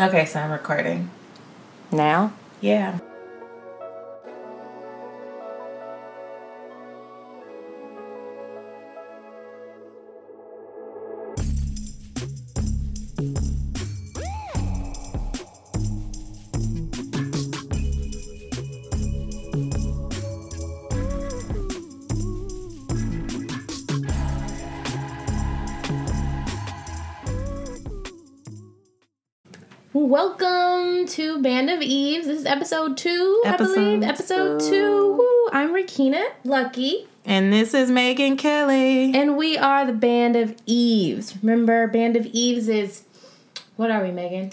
[0.00, 1.10] Okay, so I'm recording.
[1.92, 2.32] Now?
[2.62, 3.00] Yeah.
[31.42, 32.26] Band of Eves.
[32.26, 34.02] This is episode two, I Episode believe.
[34.02, 34.68] Episode two.
[34.70, 35.12] two.
[35.14, 35.48] Woo.
[35.52, 39.12] I'm Rakina Lucky, And this is Megan Kelly.
[39.14, 41.36] and we are the Band of Eves.
[41.42, 43.04] Remember, Band of Eves is
[43.76, 44.50] what are we, Megan?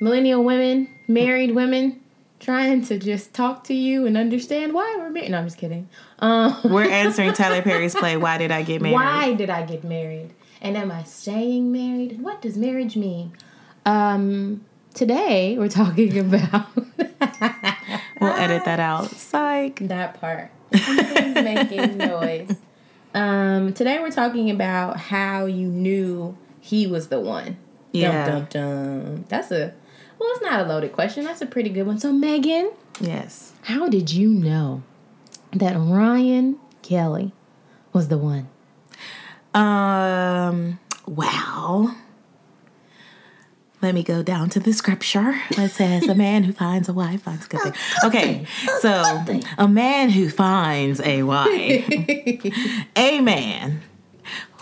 [0.00, 2.00] Millennial women, married women,
[2.38, 5.30] trying to just talk to you and understand why we're married.
[5.32, 5.88] No, I'm just kidding.
[6.20, 8.94] Um, We're answering Tyler Perry's play, Why Did I Get Married?
[8.94, 10.30] Why did I get married?
[10.62, 12.20] And am I staying married?
[12.22, 13.32] What does marriage mean?
[13.84, 14.64] Um,
[14.98, 16.66] today we're talking about
[18.20, 19.10] We'll edit that out.
[19.12, 19.78] Psych.
[19.86, 20.50] that part.
[20.76, 22.56] Something's making noise.
[23.14, 27.56] Um, today we're talking about how you knew he was the one.
[27.92, 28.26] Yeah.
[28.26, 29.24] Dum dum dum.
[29.28, 29.72] That's a
[30.18, 31.24] well, it's not a loaded question.
[31.24, 32.00] That's a pretty good one.
[32.00, 33.52] So Megan, Yes.
[33.62, 34.82] how did you know
[35.52, 37.30] that Ryan Kelly
[37.92, 38.48] was the one?
[39.54, 41.96] Um, well,
[43.80, 45.40] let me go down to the scripture.
[45.50, 47.72] It says, A man who finds a wife finds a good thing.
[48.04, 48.46] Okay,
[48.80, 49.24] so
[49.56, 51.88] a man who finds a wife,
[52.96, 53.82] a man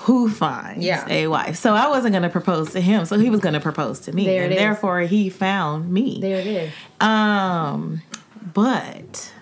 [0.00, 1.04] who finds Yeah.
[1.08, 1.56] a wife.
[1.56, 4.12] So I wasn't going to propose to him, so he was going to propose to
[4.12, 4.24] me.
[4.26, 4.60] There and it is.
[4.60, 6.18] therefore, he found me.
[6.20, 6.72] There it is.
[7.00, 8.02] Um,
[8.54, 9.32] but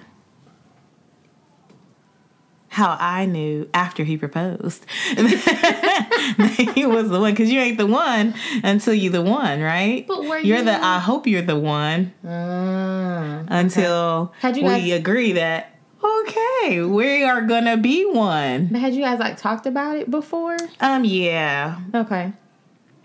[2.75, 4.85] how I knew after he proposed
[5.17, 10.05] that he was the one, because you ain't the one until you the one, right?
[10.07, 13.45] But were you're you- the I hope you're the one Ah.
[13.49, 15.71] until Had you we guys- agree that
[16.03, 18.67] okay, we are gonna be one.
[18.73, 20.57] But had you guys like talked about it before?
[20.81, 22.33] Um, yeah, Okay.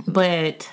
[0.08, 0.70] but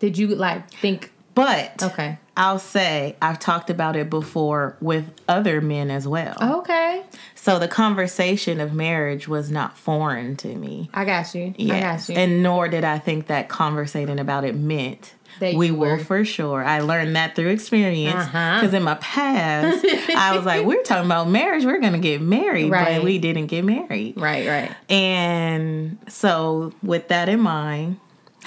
[0.00, 1.12] Did you like think?
[1.34, 2.18] but Okay.
[2.38, 6.36] I'll say I've talked about it before with other men as well.
[6.60, 7.02] Okay.
[7.34, 10.88] So the conversation of marriage was not foreign to me.
[10.94, 11.46] I got you.
[11.48, 12.06] I Yes.
[12.08, 12.20] got you.
[12.20, 15.98] And nor did I think that conversating about it meant That we you will were-
[15.98, 16.62] for sure.
[16.64, 18.14] I learned that through experience.
[18.14, 18.58] Uh-huh.
[18.60, 19.84] Because in my past,
[20.14, 21.64] I was like, we're talking about marriage.
[21.64, 22.70] We're going to get married.
[22.70, 22.96] Right.
[22.98, 24.14] But we didn't get married.
[24.16, 24.46] right.
[24.46, 24.70] Right.
[24.88, 27.98] And so, with that in mind,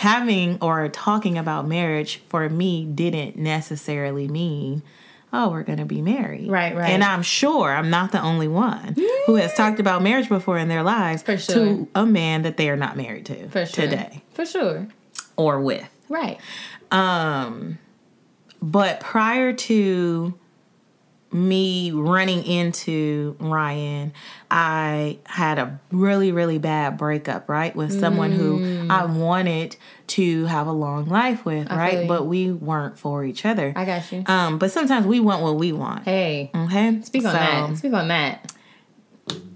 [0.02, 4.82] having or talking about marriage for me didn't necessarily mean,
[5.32, 6.50] oh, we're going to be married.
[6.50, 6.90] Right, right.
[6.90, 8.96] And I'm sure I'm not the only one
[9.28, 11.38] who has talked about marriage before in their lives sure.
[11.38, 13.86] to a man that they are not married to For sure.
[13.86, 14.88] today For sure.
[15.36, 15.88] or with.
[16.10, 16.40] Right.
[16.90, 17.78] Um,
[18.60, 20.34] but prior to
[21.34, 24.14] me running into Ryan,
[24.50, 27.76] I had a really, really bad breakup, right?
[27.76, 29.78] With someone who I wanted
[30.08, 32.08] to have a long life with, feel right?
[32.08, 33.72] But we weren't for each other.
[33.76, 34.24] I got you.
[34.28, 36.04] Um, but sometimes we want what we want.
[36.04, 36.52] Hey.
[36.54, 37.02] Okay.
[37.04, 37.78] Speak on So, that.
[37.78, 38.54] Speak on that.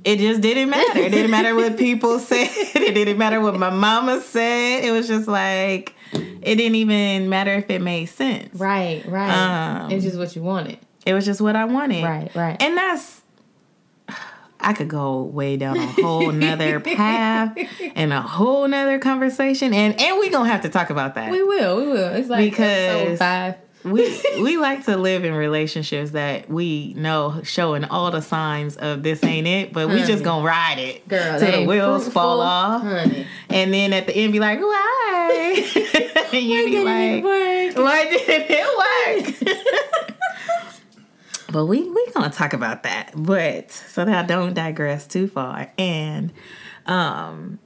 [0.06, 1.00] It just didn't matter.
[1.00, 2.47] It didn't matter what people said.
[2.52, 4.84] It didn't matter what my mama said.
[4.84, 8.53] It was just like it didn't even matter if it made sense.
[8.53, 9.03] Right.
[9.07, 9.31] Right.
[9.86, 10.78] Um, it's just what you wanted.
[11.06, 12.04] It was just what I wanted.
[12.04, 12.34] Right.
[12.36, 12.62] Right.
[12.62, 13.22] And that's
[14.60, 17.56] I could go way down a whole nother path
[17.96, 19.74] and a whole nother conversation.
[19.74, 21.30] And and we gonna have to talk about that.
[21.32, 21.78] we will.
[21.78, 22.14] We will.
[22.16, 23.56] It's like Because- five.
[23.84, 29.04] we we like to live in relationships that we know showing all the signs of
[29.04, 32.42] this ain't it, but we just gonna ride it Girl, till the wheels fruitful, fall
[32.42, 33.28] off, honey.
[33.50, 35.70] and then at the end be like, why?
[36.34, 37.24] and you be like,
[37.76, 40.05] why didn't it work?
[41.51, 45.72] But we we gonna talk about that, but so that I don't digress too far,
[45.78, 46.31] and
[46.85, 47.59] um.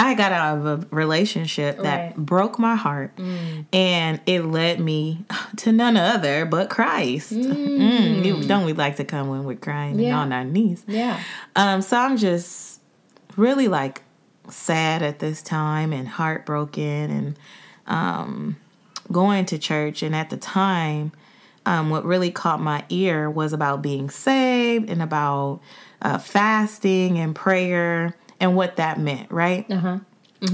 [0.00, 2.16] I got out of a relationship that Right.
[2.16, 3.18] broke my heart,
[3.72, 5.24] and it led me
[5.56, 7.32] to none other but Christ.
[7.32, 10.10] Mm, you- don't we like to come when we're crying Yeah.
[10.10, 10.84] and on our knees?
[10.86, 11.18] Yeah.
[11.56, 12.80] Um, so I'm just
[13.36, 14.02] really like
[14.48, 17.38] sad at this time and heartbroken and
[17.88, 18.56] um,
[19.10, 20.04] going to church.
[20.04, 21.10] And at the time,
[21.68, 25.60] um, what really caught my ear was about being saved and about
[26.00, 29.70] uh, fasting and prayer and what that meant, right?
[29.70, 29.98] Uh huh.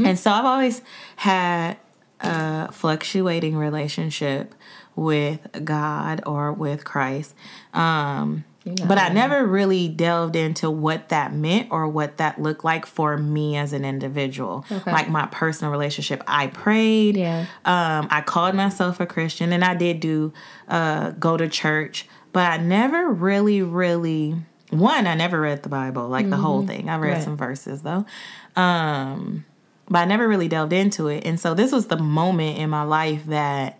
[0.05, 0.83] And so I've always
[1.15, 1.77] had
[2.19, 4.57] a fluctuating relationship
[4.97, 7.35] with God or with Christ.
[7.73, 8.87] Um, know.
[8.87, 13.17] But I never really delved into what that meant or what that looked like for
[13.19, 14.65] me as an individual.
[14.71, 14.91] Okay.
[14.91, 16.23] Like my personal relationship.
[16.27, 17.17] I prayed.
[17.17, 17.41] Yeah.
[17.65, 20.33] Um, I called myself a Christian and I did do
[20.69, 24.37] uh, go to church, but I never really, really
[24.71, 26.89] one, I never read the Bible, like the whole thing.
[26.89, 27.15] I read Mm-hmm.
[27.17, 27.23] Right.
[27.25, 28.07] some verses though.
[28.57, 29.45] Um,
[29.89, 31.25] but I never really delved into it.
[31.27, 33.79] And so this was the moment in my life that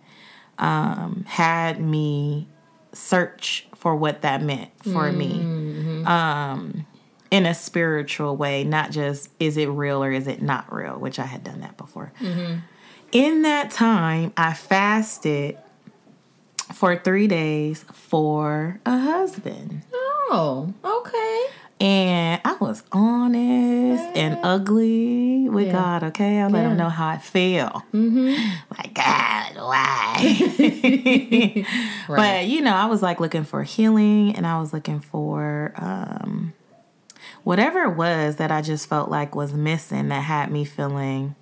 [0.59, 2.47] um, had me
[2.93, 5.47] search for what that meant for me
[6.07, 6.87] um,
[7.31, 11.19] in a spiritual way, not just is it real or is it not real, which
[11.19, 12.11] I had done that before.
[13.13, 15.59] In that time, I fasted
[16.73, 19.83] for three days for a husband.
[19.93, 21.47] Oh, okay.
[21.81, 25.73] And I was honest and ugly with Yeah.
[25.73, 26.41] God, okay?
[26.41, 26.71] I let Yeah.
[26.71, 27.83] him know how I feel.
[27.93, 28.35] Mm-hmm.
[28.79, 31.65] Like, God, why?
[32.09, 36.53] But, you know, I was like looking for healing and I was looking for um,
[37.43, 41.35] whatever it was that I just felt like was missing that had me feeling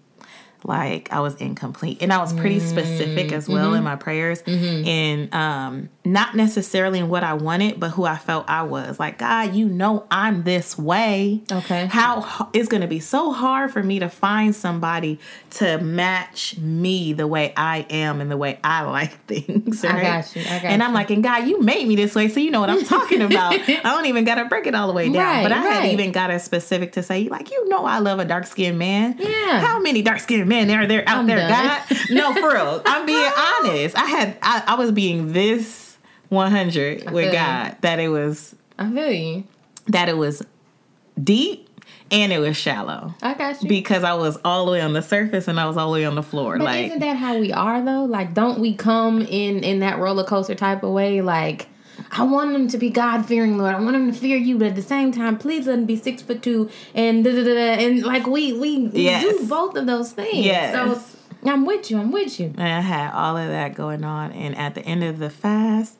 [0.64, 1.98] like I was incomplete.
[2.02, 7.08] And I was pretty specific as well in my prayers and um not necessarily in
[7.08, 8.98] what I wanted, but who I felt I was.
[8.98, 11.42] Like, God, you know I'm this way.
[11.50, 11.86] Okay.
[11.86, 15.20] How it's going to be so hard for me to find somebody
[15.50, 19.84] to match me the way I am and the way I like things.
[19.84, 20.94] I got you, I got and I'm you.
[20.94, 23.54] like, and God, you made me this way, so you know what I'm talking about.
[23.54, 25.22] I don't even got to break it all the way down.
[25.22, 25.82] Right, but I right.
[25.82, 28.78] had even got a specific to say, like, you know, I love a dark skinned
[28.78, 29.16] man.
[29.18, 29.60] Yeah.
[29.60, 30.18] How many dark
[30.52, 31.48] skinned they're there out I'm there.
[31.48, 31.82] God?
[32.10, 32.82] No, for real.
[32.84, 33.96] I'm being honest.
[33.96, 35.96] I had, I, I was being this
[36.28, 37.32] 100 feel with you.
[37.32, 39.44] God that it was, I feel you.
[39.88, 40.42] that it was
[41.22, 41.68] deep
[42.10, 43.68] and it was shallow I got you.
[43.68, 46.04] because I was all the way on the surface and I was all the way
[46.04, 46.58] on the floor.
[46.58, 48.04] But like, isn't that how we are though?
[48.04, 51.20] Like, don't we come in in that roller coaster type of way?
[51.22, 51.68] Like,
[52.14, 53.74] I want them to be God fearing, Lord.
[53.74, 55.96] I want them to fear you, but at the same time, please let them be
[55.96, 57.54] six foot two and da da da.
[57.54, 57.86] da.
[57.86, 59.22] And like we we, we Yes.
[59.24, 60.44] do both of those things.
[60.44, 60.74] Yes.
[60.74, 61.98] So I'm with you.
[61.98, 62.46] I'm with you.
[62.58, 64.30] And I had all of that going on.
[64.32, 65.96] And at the end of the fast,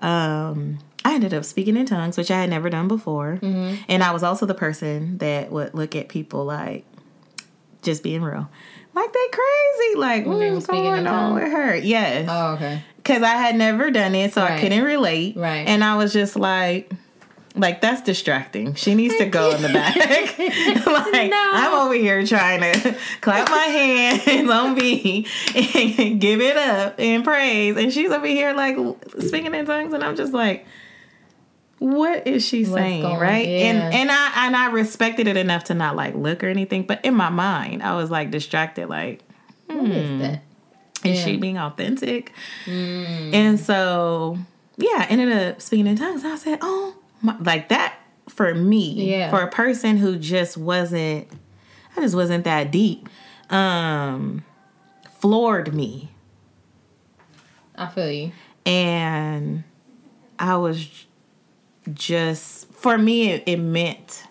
[0.00, 3.38] um, I ended up speaking in tongues, which I had never done before.
[3.42, 3.82] Mm-hmm.
[3.88, 6.84] And I was also the person that would look at people like,
[7.82, 8.48] just being real,
[8.94, 9.96] like they crazy.
[9.96, 11.76] Like, When they mm, were what's speaking going in on with her?
[11.76, 12.28] Yes.
[12.30, 12.82] Oh, okay.
[12.96, 15.36] Because I had never done it, so I couldn't relate.
[15.36, 15.66] Right.
[15.66, 16.90] And I was just like,
[17.54, 18.74] like that's distracting.
[18.74, 19.96] She needs to go in the back.
[20.86, 21.50] like No.
[21.54, 27.24] I'm over here trying to clap my hands on me and give it up and
[27.24, 28.76] praise, and she's over here like
[29.20, 30.66] speaking in tongues, and I'm just like,
[31.78, 33.46] what is she What's saying, going- right?
[33.46, 33.64] yeah.
[33.66, 37.04] And and I and I respected it enough to not like look or anything, but
[37.04, 39.22] in my mind, I was like distracted, like.
[39.66, 40.42] What is that?
[41.04, 41.24] Is Yeah.
[41.24, 42.32] she being authentic?
[42.66, 44.38] And so,
[44.78, 46.24] yeah, I ended up speaking in tongues.
[46.24, 47.94] I said, oh, my, like that
[48.28, 49.30] for me, Yeah.
[49.30, 51.28] for a person who just wasn't,
[51.96, 53.08] I just wasn't that deep,
[53.50, 54.42] um,
[55.20, 56.10] floored me.
[57.76, 58.32] I feel you.
[58.66, 59.64] And
[60.38, 60.88] I was
[61.94, 64.24] just, for me, it, it meant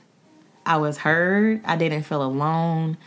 [0.65, 1.61] I was heard.
[1.65, 2.97] I didn't feel alone.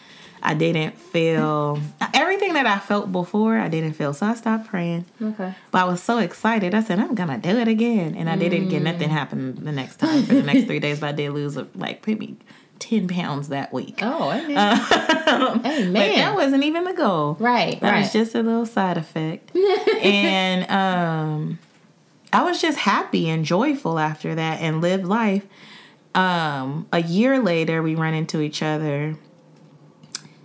[0.42, 1.78] I didn't feel
[2.14, 3.58] everything that I felt before.
[3.58, 4.14] I didn't feel.
[4.14, 5.04] So I stopped praying.
[5.20, 5.54] Okay.
[5.70, 6.74] But I was so excited.
[6.74, 8.14] I said, I'm gonna do it again.
[8.14, 8.84] And I did it again.
[8.84, 12.06] Nothing happened the next time for the next three days, but I did lose like
[12.06, 12.38] maybe
[12.78, 13.98] 10 pounds that week.
[14.00, 14.56] Oh, amen.
[14.56, 15.92] Um, Amen.
[15.92, 17.36] But that wasn't even the goal.
[17.38, 17.78] right.
[17.80, 18.00] That right.
[18.00, 19.54] was just a little side effect.
[20.02, 21.58] and um
[22.32, 25.46] I was just happy and joyful after that and lived life.
[26.14, 29.16] Um, a year later we ran into each other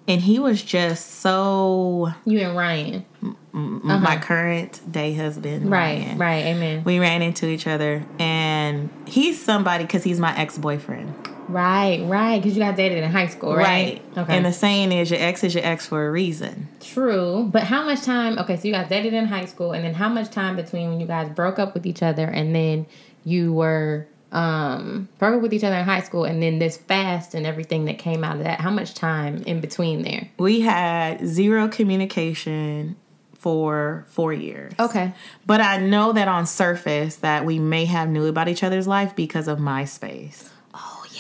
[0.08, 3.06] and he was just so you and Ryan.
[3.54, 5.70] my current day husband.
[5.70, 6.00] Right.
[6.00, 6.18] Ryan.
[6.18, 6.46] Right.
[6.46, 6.84] Amen.
[6.84, 11.13] We ran into each other, and he's somebody because he's my ex boyfriend.
[11.48, 12.02] Right.
[12.06, 12.42] Right.
[12.42, 14.02] Because you guys dated in high school, right?
[14.18, 14.36] Okay.
[14.36, 16.68] And the saying is, your ex is your ex for a reason.
[16.80, 18.38] True, but how much time?
[18.40, 21.00] Okay, so you guys dated in high school, and then how much time between when
[21.00, 22.86] you guys broke up with each other, and then
[23.24, 27.36] you were um broke up with each other in high school, and then this fast
[27.36, 28.60] and everything that came out of that?
[28.60, 30.30] How much time in between there?
[30.38, 32.96] We had zero communication
[33.38, 34.74] for four years.
[34.80, 35.14] Okay,
[35.46, 39.16] But I know that on surface that we may have knew about each other's life
[39.16, 40.50] because of MySpace.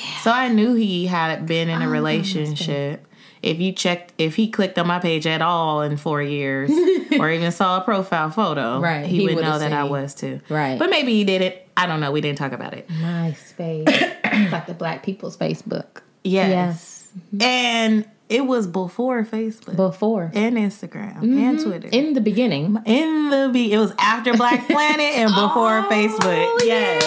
[0.05, 0.17] Yeah.
[0.19, 3.05] So I knew he had been in a relationship.
[3.41, 6.71] If you checked, if he clicked on my page at all in four years,
[7.19, 10.41] or even saw a profile photo, Right, he, he would know that I was too.
[10.49, 10.79] Right.
[10.79, 11.67] But maybe he did it.
[11.77, 12.11] I don't know.
[12.11, 12.87] We didn't talk about it.
[12.87, 13.83] MySpace.
[13.87, 16.01] it's like the Black People's Facebook.
[16.23, 17.11] Yes.
[17.39, 20.31] And it was before Facebook Before.
[20.33, 21.69] and Instagram and mm-hmm.
[21.69, 21.89] Twitter.
[21.91, 22.77] In the beginning.
[22.85, 26.65] in the be it was after Black Planet and before Oh, Facebook.
[26.65, 27.03] Yes.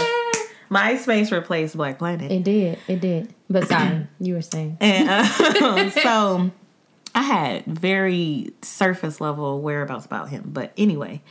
[0.71, 2.31] MySpace replaced Black Planet.
[2.31, 2.79] It did.
[2.89, 3.33] It did.
[3.49, 4.77] But sorry, you were saying.
[4.81, 6.51] And uh, so
[7.15, 10.51] I had very surface level whereabouts about him.
[10.53, 11.23] But anyway,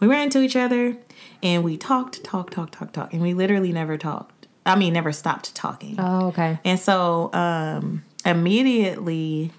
[0.00, 0.96] we ran into each other
[1.42, 3.12] and we talked, talked, talked, talked, talked.
[3.12, 4.46] And we literally never talked.
[4.64, 5.96] I mean, never stopped talking.
[5.98, 6.58] Oh, okay.
[6.64, 9.52] And so um, immediately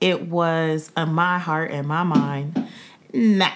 [0.00, 2.68] it was in my heart and my mind,
[3.12, 3.50] nah.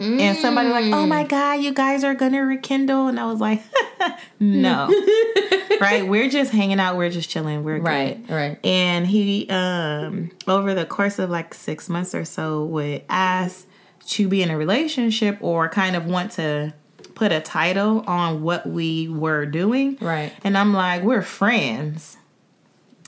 [0.00, 3.08] And somebody like, oh my God, you guys are gonna rekindle.
[3.08, 3.62] And I was like,
[4.40, 4.86] no.
[5.80, 6.06] right?
[6.06, 8.34] We're just hanging out, we're just chilling, we're Right, good.
[8.34, 8.58] right.
[8.64, 13.66] And he um over the course of like six months or so would ask
[14.06, 16.72] to be in a relationship or kind of want to
[17.14, 19.98] put a title on what we were doing.
[20.00, 20.32] Right.
[20.42, 22.16] And I'm like, we're friends.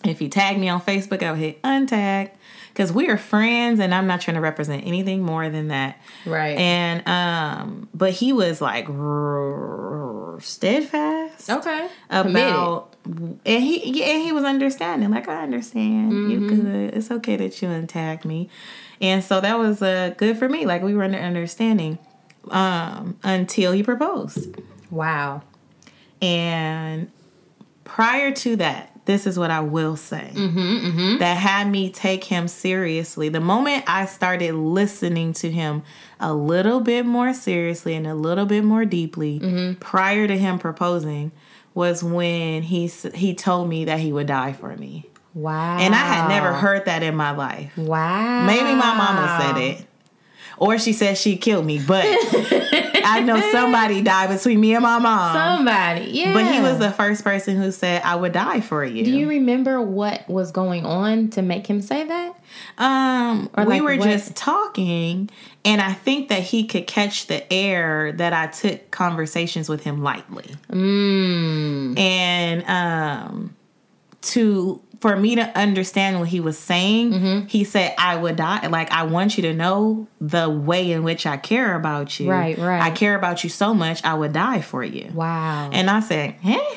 [0.05, 2.31] If he tagged me on Facebook, I would hit untag
[2.73, 6.01] because we are friends and I'm not trying to represent anything more than that.
[6.25, 6.59] Right.
[6.59, 11.89] And um, but he was like r- steadfast okay.
[12.11, 12.49] Committed.
[12.51, 15.11] about, and he yeah, and he was understanding.
[15.11, 16.95] Like I understand, you good.
[16.95, 18.49] It's okay that you untag me,
[19.01, 20.65] and so that was uh good for me.
[20.65, 21.99] Like we were under understanding,
[22.51, 24.57] um, until he proposed.
[24.91, 25.43] Wow.
[26.21, 27.11] And
[27.95, 32.49] prior to that, this is what I will say Mm-hmm, that had me take him
[32.49, 33.29] seriously.
[33.29, 35.83] The moment I started listening to him
[36.21, 39.81] a little bit more seriously and a little bit more deeply Mm-hmm.
[39.81, 41.33] prior to him proposing
[41.75, 45.07] was when he he told me that he would die for me.
[45.35, 45.79] Wow.
[45.79, 47.77] And I had never heard that in my life.
[47.77, 48.47] Wow.
[48.47, 49.87] Maybe my mama said it.
[50.63, 55.01] Or she said she killed me, but I know somebody died between me and my
[55.01, 55.35] mom.
[55.35, 56.13] Somebody.
[56.13, 56.33] Yeah.
[56.33, 59.05] But he was the first person who said, I would die for you.
[59.05, 62.37] Do you remember what was going on to make him say that?
[62.79, 65.31] um, Or we like were what- just talking,
[65.65, 70.01] and I think that he could catch the air that I took conversations with him
[70.05, 70.55] lightly.
[70.71, 71.99] Mm.
[71.99, 73.57] And um,
[74.21, 77.47] to for me to understand what he was saying, Mm-hmm.
[77.49, 78.67] he said, I would die.
[78.69, 82.31] Like, I want you to know the way in which I care about you.
[82.31, 82.81] Right, right.
[82.81, 85.11] I care about you so much, I would die for you.
[85.13, 85.69] Wow.
[85.73, 86.77] And I said, eh?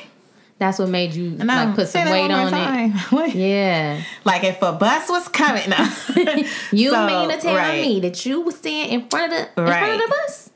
[0.57, 2.51] That's what made you No, like put some weight on it.
[2.51, 2.93] time.
[3.35, 4.01] Yeah.
[4.23, 5.77] Like if a bus was coming, no.
[6.71, 7.81] You So, mean to tell right.
[7.81, 10.49] me that you was standing in front of the in front of the bus?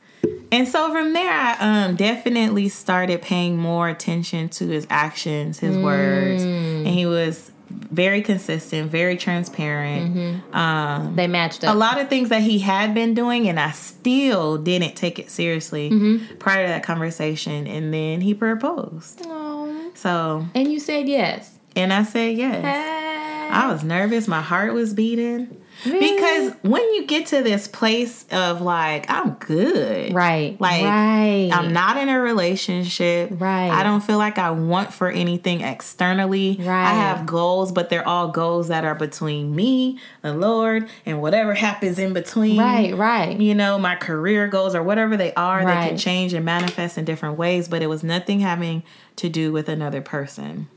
[0.52, 5.76] And so from there, I um, definitely started paying more attention to his actions, his
[5.76, 10.42] words, and he was very consistent, very transparent.
[10.54, 11.74] Um, They matched up.
[11.74, 15.30] a lot of things that he had been doing, and I still didn't take it
[15.30, 15.90] seriously
[16.38, 17.66] prior to that conversation.
[17.66, 19.22] And then he proposed.
[19.26, 19.66] Aw.
[19.94, 21.58] So, And you said yes.
[21.76, 22.62] and I said yes.
[22.64, 23.48] Hey.
[23.52, 24.28] I was nervous.
[24.28, 25.56] My heart was beating.
[25.84, 30.12] Because when you get to this place of like, I'm good.
[30.12, 30.60] Right.
[30.60, 31.50] Like, right.
[31.52, 33.30] I'm not in a relationship.
[33.32, 33.70] Right.
[33.70, 36.56] I don't feel like I want for anything externally.
[36.58, 36.68] Right.
[36.68, 41.54] I have goals, but they're all goals that are between me, the Lord, and whatever
[41.54, 42.58] happens in between.
[42.58, 43.38] Right, right.
[43.38, 47.04] You know, my career goals or whatever they are, they can change and manifest in
[47.04, 48.82] different ways, but it was nothing having
[49.16, 50.68] to do with another person.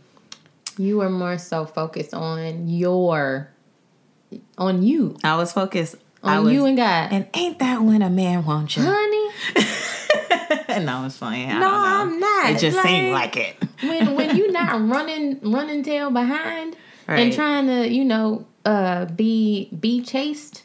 [0.78, 3.53] You were more so focused on your
[4.58, 5.18] on you.
[5.24, 7.10] I was focused I On was, you and God.
[7.12, 8.84] and ain't that when a man wants you?
[8.86, 9.30] Honey,
[10.86, 11.50] no, I was playing.
[11.50, 11.78] I No, don't know.
[12.16, 12.50] I'm not.
[12.52, 13.63] It just seemed Like- like it.
[13.84, 16.75] when when you not running running tail behind
[17.08, 20.63] and trying to, you know, uh be be chased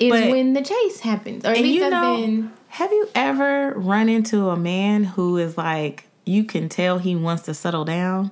[0.00, 1.44] is But- when the chase happens.
[1.44, 5.56] Or at least you know, been have you ever run into a man who is
[5.58, 8.30] like, you can tell he wants to settle down?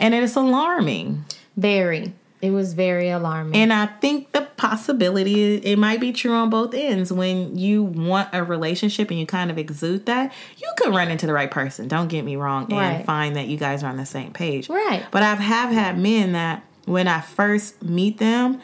[0.00, 1.24] And it's alarming.
[1.56, 3.54] very it was very alarming.
[3.54, 7.12] And I think the possibility, it might be true on both ends.
[7.12, 11.26] When you want a relationship and you kind of exude that, you could run into
[11.26, 11.86] the right person.
[11.86, 12.64] Don't get me wrong.
[12.64, 13.06] And Right.
[13.06, 14.68] find that you guys are on the same page.
[14.68, 15.04] Right.
[15.12, 18.60] But I've have had men that when I first meet them,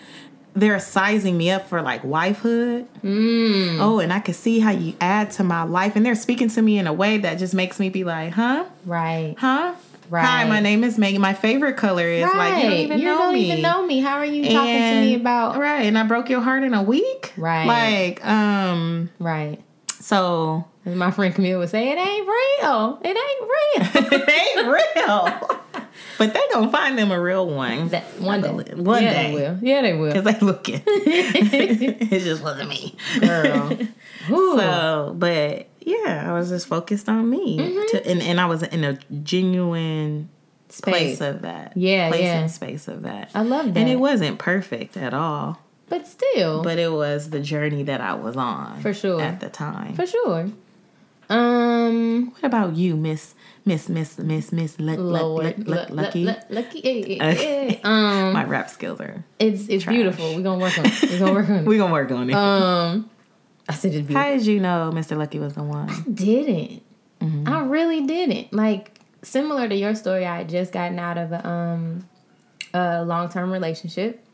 [0.54, 2.86] they're sizing me up for like wifehood.
[3.04, 3.78] Mm.
[3.80, 5.94] Oh, and I can see how you add to my life.
[5.94, 8.64] And they're speaking to me in a way that just makes me be like, huh?
[8.84, 9.36] right.
[9.38, 9.74] Huh?
[10.10, 10.24] Right.
[10.24, 11.20] Hi, my name is Megan.
[11.20, 13.50] My favorite color is like you don't even know don't me.
[13.50, 14.00] even know me.
[14.00, 15.82] How are you talking to me about right?
[15.82, 17.34] And I broke your heart in a week.
[17.36, 17.66] Right.
[17.66, 19.10] Like um.
[19.18, 19.58] right?
[20.00, 23.00] So As my friend Camille would say, it ain't real.
[23.04, 24.12] It ain't real.
[24.20, 25.84] it ain't real.
[26.16, 27.88] but they gonna find them a real one.
[27.88, 28.50] that one day.
[28.50, 29.28] one yeah, day.
[29.28, 29.58] They will.
[29.60, 30.12] Yeah, they will.
[30.12, 30.82] Cause they looking.
[30.86, 32.96] it just wasn't me.
[33.20, 33.76] Girl.
[34.30, 34.58] Ooh.
[34.58, 37.56] So, but yeah, I was just focused on me,
[37.90, 40.28] to, and and I was in a genuine
[40.68, 41.20] place Space.
[41.20, 41.72] of that.
[41.76, 42.40] Yeah, place yeah.
[42.40, 43.30] and space of that.
[43.34, 43.80] I love that.
[43.80, 46.62] And it wasn't perfect at all, But still.
[46.62, 49.20] but it was the journey that I was on For sure.
[49.20, 49.94] at the time.
[49.94, 50.50] For sure.
[51.30, 53.34] Um, What about you, Miss
[53.66, 56.24] Miss Miss Miss Miss Luck, Luck, Luck, Luck, Lucky?
[56.24, 57.20] Lu- Lu- Lucky.
[57.84, 59.24] Um, My rap skills are.
[59.38, 60.34] it's it's beautiful.
[60.34, 61.02] We're gonna work on it.
[61.02, 61.66] We're gonna work on it.
[61.66, 62.34] We're gonna work on it.
[62.34, 63.10] Um,
[63.68, 64.16] I said it's beautiful.
[64.16, 65.16] How did you know Mr.
[65.16, 65.90] Lucky was the one?
[65.90, 66.82] I didn't.
[67.46, 68.52] I really didn't.
[68.52, 72.08] Like similar to your story, I had just gotten out of a, um,
[72.72, 74.24] a long term relationship,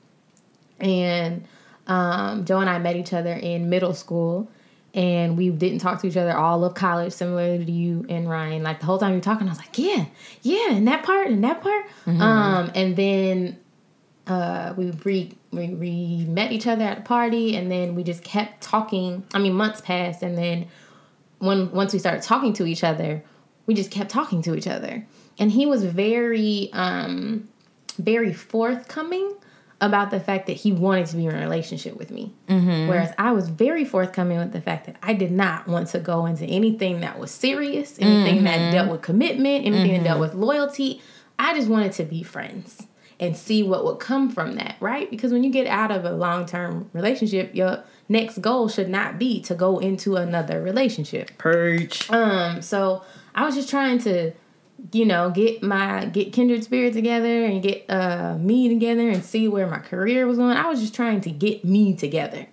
[0.79, 1.47] and
[1.87, 4.51] um, Joe and I met each other in middle school,
[4.93, 8.63] and we didn't talk to each other all of college, similar to you and Ryan.
[8.63, 10.07] Like the whole time you were talking, I was like, yeah,
[10.43, 11.87] yeah, and that part and that part.
[12.07, 13.59] Um, and then
[14.27, 18.23] uh, we re we, we met each other at a party, and then we just
[18.23, 19.25] kept talking.
[19.33, 20.69] I mean, months passed, and then
[21.39, 23.23] when once we started talking to each other,
[23.67, 25.07] we just kept talking to each other.
[25.39, 27.49] And he was very um
[27.99, 29.35] very forthcoming
[29.81, 32.33] about the fact that he wanted to be in a relationship with me.
[32.49, 32.89] Mm-hmm.
[32.89, 36.27] Whereas I was very forthcoming with the fact that I did not want to go
[36.27, 38.73] into anything that was serious, anything that mm-hmm.
[38.73, 40.05] dealt with commitment, anything that mm-hmm.
[40.05, 41.03] dealt with loyalty.
[41.39, 42.87] I just wanted to be friends
[43.21, 45.11] and see what would come from that, right?
[45.11, 49.19] Because when you get out of a long term relationship, your next goal should not
[49.19, 51.31] be to go into another relationship.
[51.39, 52.11] Purge.
[52.11, 53.03] Um, so
[53.35, 54.33] I was just trying to,
[54.93, 59.49] you know, get my get kindred spirit together and get uh me together and see
[59.49, 60.57] where my career was going.
[60.57, 62.47] I was just trying to get me together.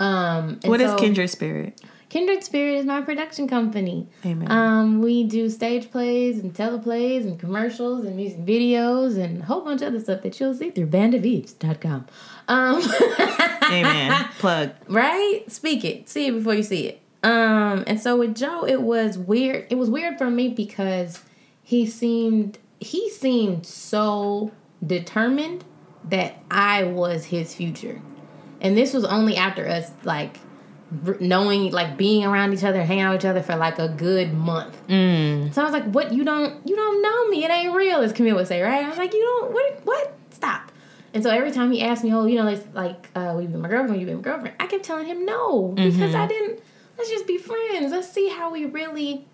[0.00, 1.80] Um, and What is so Kindred Spirit?
[2.12, 4.06] Kindred Spirit is my production company.
[4.26, 4.52] Amen.
[4.52, 9.62] Um, we do stage plays and teleplays and commercials and music videos and a whole
[9.62, 12.06] bunch of other stuff that you'll see through bandofeves.com.
[12.48, 12.82] Um,
[13.72, 14.28] Amen.
[14.38, 14.72] Plug.
[14.88, 15.42] right?
[15.50, 16.06] Speak it.
[16.06, 17.00] See it before you see it.
[17.22, 19.68] Um, and so with Joe, it was weird.
[19.70, 21.22] It was weird for me because
[21.62, 24.52] he seemed he seemed so
[24.86, 25.64] determined
[26.10, 28.02] that I was his future.
[28.60, 30.40] And this was only after us like
[31.20, 34.32] knowing like being around each other, hanging out with each other for like a good
[34.34, 34.76] month.
[34.88, 35.52] Mm.
[35.54, 36.12] So I was like, "What?
[36.12, 36.66] You don't?
[36.68, 37.44] You don't know me?
[37.44, 38.84] It ain't real." As Camille would say, right?
[38.84, 39.52] I was like, "You don't?
[39.52, 39.80] What?
[39.84, 40.14] What?
[40.30, 40.70] Stop!"
[41.14, 43.48] And so every time he asked me, "Oh, you know, like, like uh, will you
[43.48, 43.92] be my girlfriend?
[43.92, 46.60] Will you be my girlfriend?" I kept telling him no because I didn't.
[46.98, 47.90] Let's just be friends.
[47.92, 49.26] Let's see how we really.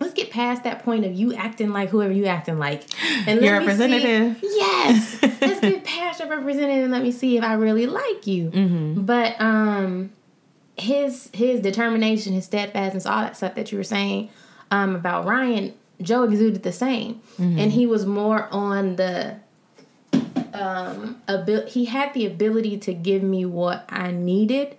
[0.00, 2.84] Let's get past that point of you acting like whoever you acting like,
[3.26, 4.38] and let Your me see- representative.
[4.42, 8.50] yes, let's get past your representative and let me see if I really like you.
[8.50, 9.02] Mm-hmm.
[9.02, 10.10] But um,
[10.80, 14.30] his his determination, his steadfastness, all that stuff that you were saying
[14.70, 19.36] um, about Ryan, Joe exuded the same, and he was more on the
[20.52, 24.76] um abil- he had the ability to give me what I needed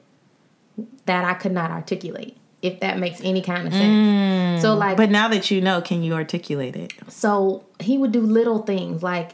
[1.06, 2.38] that I could not articulate.
[2.62, 4.62] If that makes any kind of sense.
[4.62, 6.94] So like But now that you know, can you articulate it?
[7.08, 9.32] so he would do little things like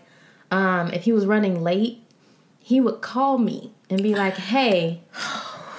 [0.49, 2.01] um, if he was running late,
[2.59, 5.01] he would call me and be like, "Hey,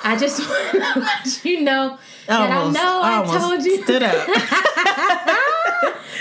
[0.05, 3.83] I just want to let you know that I know I, almost told you.
[3.83, 4.15] Stood up.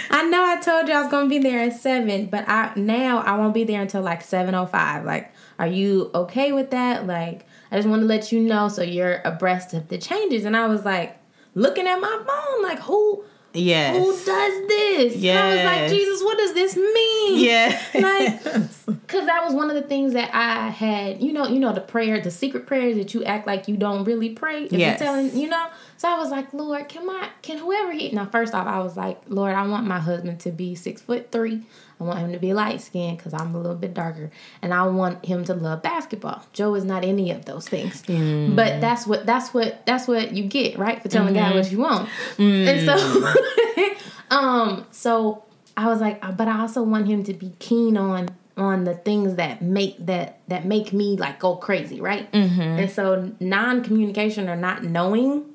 [0.10, 3.20] I know I told you I was gonna be there at seven, but I now
[3.20, 5.06] I won't be there until like seven oh five.
[5.06, 7.06] Like, are you okay with that?
[7.06, 10.56] Like, I just want to let you know so you're abreast of the changes." And
[10.56, 11.18] I was like,
[11.56, 13.24] looking at my phone, like, who?
[13.58, 13.98] Yes.
[13.98, 15.15] Who does this?
[15.24, 17.39] And I was like, Jesus, what does this mean?
[17.46, 17.82] Yeah.
[17.96, 18.43] Like,
[19.08, 21.82] Cause that was one of the things that I had, you know, you know, the
[21.82, 24.63] prayer, the secret prayers that you act like you don't really pray.
[24.65, 25.00] If Yes.
[25.00, 25.67] you're telling, you know.
[25.98, 28.12] So I was like, Lord, can my, can whoever he?
[28.12, 31.32] Now, first off, I was like, Lord, I want my husband to be six foot
[31.32, 31.63] three.
[31.99, 34.29] I want him to be light skinned because I'm a little bit darker,
[34.62, 36.43] and I want him to love basketball.
[36.53, 38.55] Joe is not any of those things, Mm.
[38.55, 41.57] but that's what that's what that's what you get right for telling God Mm-hmm.
[41.57, 42.10] what you want.
[42.38, 42.67] Mm.
[42.67, 43.89] And
[44.29, 45.43] so, um, so
[45.75, 48.95] I was like, uh, but I also want him to be keen on on the
[48.95, 52.31] things that make that that make me like go crazy, right?
[52.31, 52.62] Mm-hmm.
[52.62, 55.45] And so non communication or not knowing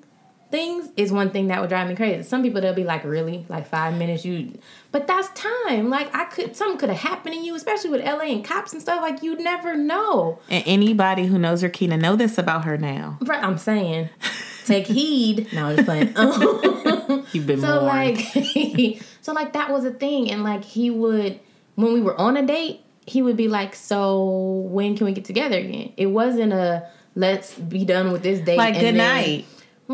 [0.52, 2.22] things is one thing that would drive me crazy.
[2.22, 4.56] Some people they'll be like, really, like five minutes, you,
[4.92, 5.90] but that's time.
[5.90, 8.80] Like I could, something could have happened to you, especially with LA and cops and
[8.80, 9.00] stuff.
[9.02, 10.38] Like you'd never know.
[10.48, 13.18] And anybody who knows Rakina know this about her now.
[13.22, 13.42] Right?
[13.42, 14.10] I'm saying,
[14.66, 15.52] take heed.
[15.52, 16.12] No, I'm just playing.
[17.32, 18.18] You've been so warned.
[18.34, 21.40] like so like that was a thing and like he would
[21.76, 24.24] when we were on a date he would be like so
[24.70, 28.58] when can we get together again it wasn't a let's be done with this date
[28.58, 29.44] like, good then- night.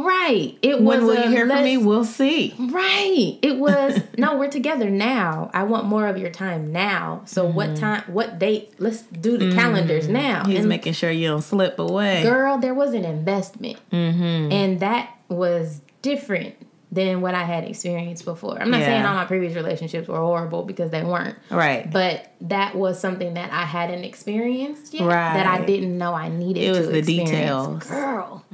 [0.04, 0.56] Right.
[0.62, 1.76] It When was will a you hear from me?
[1.78, 2.54] We'll see.
[2.58, 3.38] right.
[3.42, 5.50] It was no we're together now.
[5.54, 7.22] I want more of your time now.
[7.26, 8.74] So what time what date?
[8.78, 10.44] Let's do the calendars now.
[10.44, 12.22] He's And making sure you don't slip away.
[12.22, 13.78] girl there was an investment.
[13.92, 14.52] Mm-hmm.
[14.52, 16.54] and that was different
[16.90, 18.58] than what I had experienced before.
[18.60, 21.90] I'm not saying all my previous relationships were horrible because they weren't, Right.
[21.90, 26.62] but that was something that I hadn't experienced yet that I didn't know I needed.
[26.62, 27.30] It was the experience.
[27.30, 27.84] details.
[27.84, 28.44] girl.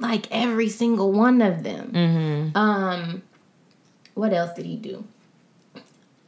[0.00, 2.50] Like every single one of them.
[2.56, 3.22] Um,
[4.14, 5.04] what else did he do?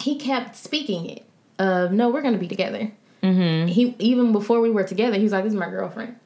[0.00, 1.24] He kept speaking it
[1.58, 2.92] of no, we're gonna be together.
[3.22, 3.66] Mm-hmm.
[3.66, 6.16] He even before we were together, he was like, "This is my girlfriend."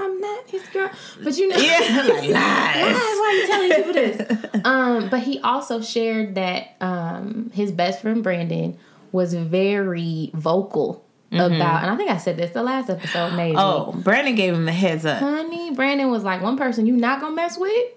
[0.00, 0.90] I'm not his girl."
[1.22, 2.32] But you know, Yeah, like, lies.
[2.34, 4.60] Why are you telling people this?
[4.64, 8.78] um, but he also shared that um, his best friend Brandon
[9.12, 13.56] was very vocal about, and I think I said this the last episode, maybe.
[13.58, 15.18] Oh, Brandon gave him the heads up.
[15.18, 17.92] Honey, Brandon was like, one person you not gonna mess with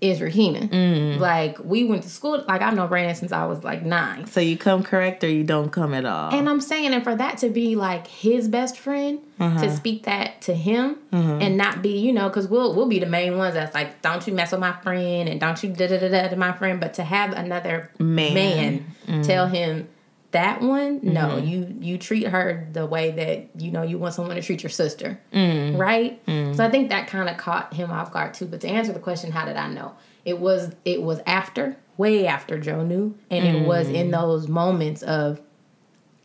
[0.00, 0.68] is Rahina.
[0.68, 1.18] Mm.
[1.18, 4.26] Like, we went to school, like, I've known Brandon since I was like nine.
[4.26, 6.32] So you come correct or you don't come at all.
[6.34, 9.60] And I'm saying, and for that to be like his best friend Uh-huh.
[9.62, 13.06] to speak that to him and not be, you know, because we'll we'll be the
[13.06, 15.98] main ones that's like, don't you mess with my friend and don't you da da
[15.98, 16.80] da da to my friend.
[16.80, 18.34] But to have another Man.
[18.34, 19.26] man, Mm.
[19.26, 19.88] tell him
[20.32, 21.46] that one, no, Mm-hmm.
[21.48, 24.70] you you treat her the way that you know you want someone to treat your
[24.70, 25.78] sister, Mm.
[25.78, 26.20] right?
[26.56, 28.46] So I think that kind of caught him off guard too.
[28.46, 29.92] But to answer the question, how did I know?
[30.24, 33.94] It was it was after, way after Joe knew, and it was Mm.
[33.94, 35.40] in those moments of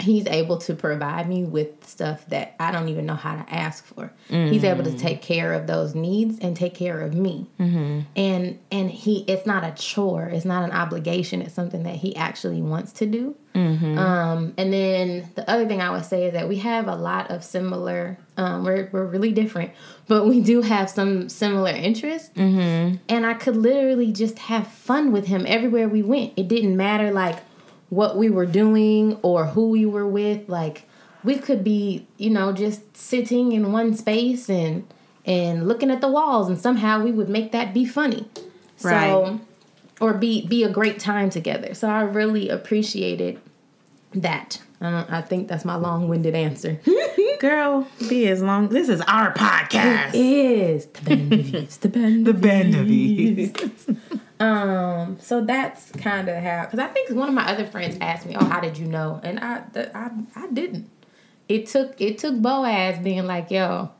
[0.05, 3.83] he's able to provide me with stuff that I don't even know how to ask
[3.83, 4.11] for.
[4.29, 7.47] He's able to take care of those needs and take care of me.
[7.59, 8.01] Mm-hmm.
[8.15, 10.27] And and he it's not a chore.
[10.27, 11.41] It's not an obligation.
[11.41, 13.35] It's something that he actually wants to do.
[13.55, 17.31] Um, and then the other thing I would say is that we have a lot
[17.31, 18.17] of similar.
[18.35, 19.71] Um, we're we're really different,
[20.07, 22.31] but we do have some similar interests.
[22.35, 22.97] Mm-hmm.
[23.07, 26.33] And I could literally just have fun with him everywhere we went.
[26.35, 27.37] It didn't matter like
[27.89, 30.48] what we were doing or who we were with.
[30.50, 30.88] Like
[31.24, 34.88] we could be, you know, just sitting in one space and
[35.26, 38.30] and looking at the walls, and somehow we would make that be funny.
[38.84, 39.10] Right.
[39.10, 39.39] So,
[40.00, 41.74] or be be a great time together.
[41.74, 43.39] So I really appreciated
[44.13, 44.62] that.
[44.82, 46.80] I, I think that's my long winded answer.
[47.39, 48.69] Girl, be as long.
[48.69, 50.10] This is our podcast.
[50.10, 52.28] It is the band of Eves, the band
[54.39, 55.19] of band of Eves.
[55.19, 56.65] Um, so that's kind of how.
[56.65, 59.19] Because I think one of my other friends asked me, "Oh, how did you know?"
[59.24, 60.89] And I, th- I, I didn't.
[61.48, 63.91] It took it took Boaz being like, "Yo,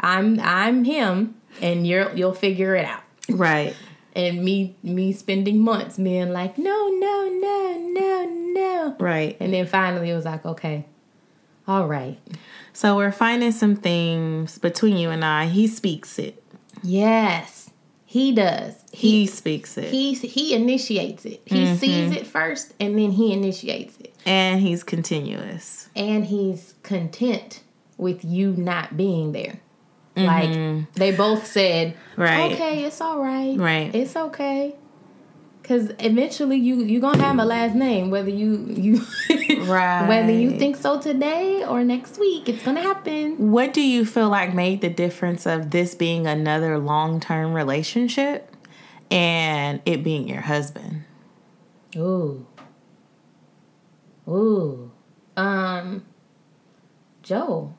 [0.00, 3.74] I'm I'm him, and you're you'll figure it out." Right.
[4.14, 9.36] And me me spending months being like, "No, no, no, no, no," Right.
[9.40, 10.84] and then finally it was like, "Okay,
[11.66, 12.18] all right,
[12.74, 15.46] So we're finding some things between you and I.
[15.46, 16.42] He speaks it.
[16.82, 17.61] yes,
[18.12, 18.74] he does.
[18.92, 19.90] He, speaks it.
[19.90, 21.40] He he initiates it.
[21.46, 21.76] He mm-hmm.
[21.76, 24.12] sees it first, and then he initiates it.
[24.26, 25.88] and he's continuous.
[25.96, 27.62] and he's content
[27.96, 29.60] with you not being there.
[30.14, 30.92] Like mm-hmm.
[30.92, 32.52] they both said, Right.
[32.52, 33.56] "Okay, it's all right.
[33.58, 33.94] Right.
[33.94, 34.76] It's okay."
[35.72, 39.00] Cuz eventually you you to have my last name whether you you
[39.64, 40.06] Right.
[40.12, 43.50] whether you think so today or next week, it's to happen.
[43.50, 48.54] What do you feel like made the difference of this being another long term relationship
[49.10, 51.04] and it being your husband?
[51.96, 52.46] Ooh.
[54.28, 54.90] Ooh.
[55.38, 56.04] Um
[57.22, 57.72] Joe.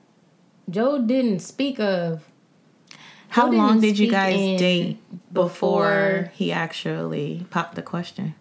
[0.68, 2.24] Joe didn't speak of
[3.34, 4.98] How long didn't you guys date
[5.34, 8.36] before he actually popped the question?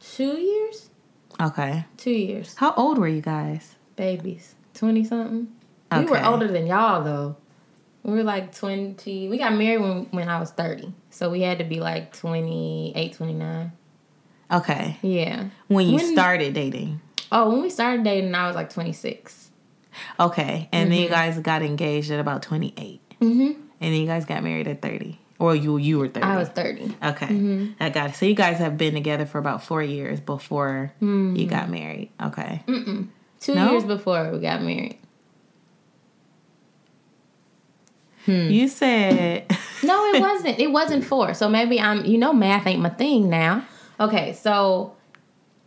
[0.00, 0.90] 2 years?
[1.40, 1.84] Okay.
[1.96, 2.54] 2 years.
[2.56, 3.74] How old were you guys?
[3.96, 5.46] babies, twenty something.
[5.96, 7.36] We were older than y'all though.
[8.02, 9.28] We were like twenty.
[9.28, 13.12] We got married when when I was thirty, so we had to be like 28,
[13.14, 13.72] 29.
[14.50, 14.96] Okay.
[15.02, 15.44] Yeah.
[15.68, 17.00] When you When- started dating.
[17.30, 19.50] Oh, when we started dating, I was like twenty six.
[20.18, 20.68] Okay.
[20.72, 23.00] And then you guys got engaged at about 28.
[23.20, 23.60] Mm-hmm.
[23.84, 25.20] And then you guys got married at 30.
[25.38, 26.24] Or you you were 30.
[26.24, 26.84] I was thirty.
[27.02, 27.26] Okay.
[27.26, 27.72] Mm-hmm.
[27.80, 28.16] I got it.
[28.16, 31.36] So you guys have been together for about four years before mm-hmm.
[31.36, 32.12] you got married.
[32.22, 32.62] Okay.
[32.66, 33.72] Two No?
[33.72, 34.98] years before we got married.
[38.24, 38.48] Hmm.
[38.48, 39.50] You said
[39.82, 40.58] No, it wasn't.
[40.58, 41.34] It wasn't four.
[41.34, 42.06] So maybe I'm.
[42.06, 43.66] You know, math ain't my thing now.
[44.00, 44.96] Okay, so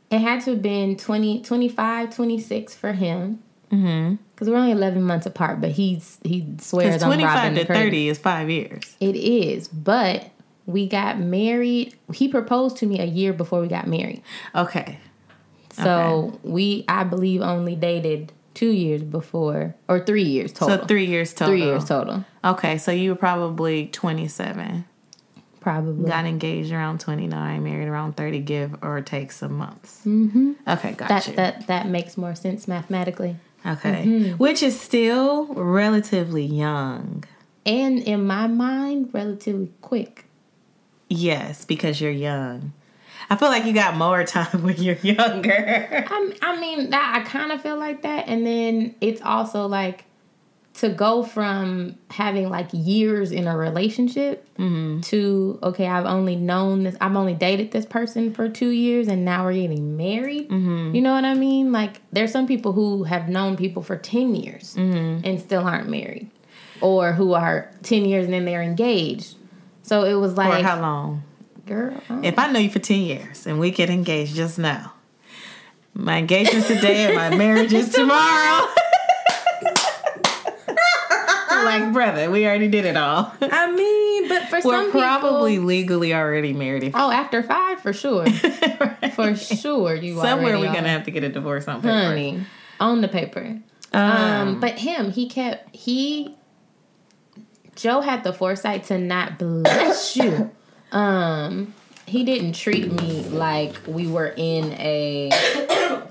[0.09, 3.43] it had to have been 20, 25, 26 for him.
[3.71, 4.15] Mm-hmm.
[4.33, 8.17] Because we're only 11 months apart, but he's he swears I'm 25 to 30 is
[8.19, 8.95] five years.
[8.99, 10.29] It is, but
[10.67, 11.95] we got married.
[12.13, 14.21] He proposed to me a year before we got married.
[14.53, 14.99] Okay.
[15.71, 20.79] So we, I believe, only dated two years before, or three years total.
[20.79, 21.53] So three years total.
[21.53, 22.77] Three years total, Okay.
[22.79, 24.85] So you were probably 27.
[25.59, 26.09] probably.
[26.09, 30.01] Got engaged around 29, married around 30, give or take some months.
[30.05, 30.53] Mm-hmm.
[30.67, 31.35] Okay, got that you.
[31.35, 33.35] that that makes more sense mathematically.
[33.65, 34.05] Okay.
[34.05, 34.37] Mm-hmm.
[34.37, 37.23] Which is still relatively young.
[37.65, 40.25] And in my mind, relatively quick.
[41.09, 42.73] Yes, because you're young.
[43.29, 46.05] I feel like you got more time when you're younger.
[46.07, 50.05] I, I mean, that I kind of feel like that, and then it's also like
[50.77, 55.01] to go from having like years in a relationship mm-hmm.
[55.01, 59.25] to okay, I've only known this, I've only dated this person for two years, and
[59.25, 60.49] now we're getting married.
[60.49, 60.95] Mm-hmm.
[60.95, 61.71] You know what I mean?
[61.71, 65.25] Like, there's some people who have known people for ten years mm-hmm.
[65.25, 66.29] and still aren't married,
[66.81, 69.35] or who are ten years and then they're engaged.
[69.81, 71.23] So it was For like, how long?
[71.67, 74.93] girl, I If I know you for 10 years and we get engaged just now,
[75.93, 78.67] my engagement's today and my marriage is tomorrow.
[81.65, 83.33] Like, brother, we already did it all.
[83.41, 84.71] I mean, but for some.
[84.71, 86.83] We're some probably people, legally already married.
[86.83, 88.25] If, oh, after five for sure,
[89.15, 90.73] for sure, you Somewhere we're are.
[90.73, 91.93] to have to get a divorce on paper.
[91.93, 92.45] honey
[92.79, 93.59] on the paper.
[93.93, 96.35] Um, but him, he kept he.
[97.75, 100.51] Joe had the foresight to not bless you.
[100.91, 101.73] Um,
[102.05, 105.29] he didn't treat me like we were in a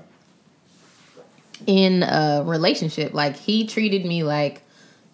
[1.65, 3.13] in a relationship.
[3.13, 4.61] Like he treated me like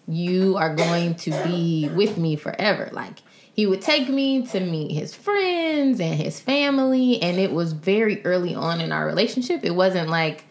[0.06, 2.90] you are going to be with me forever.
[2.92, 3.22] Like
[3.54, 8.24] he would take me to meet his friends and his family, and it was very
[8.24, 9.60] early on in our relationship.
[9.62, 10.44] It wasn't like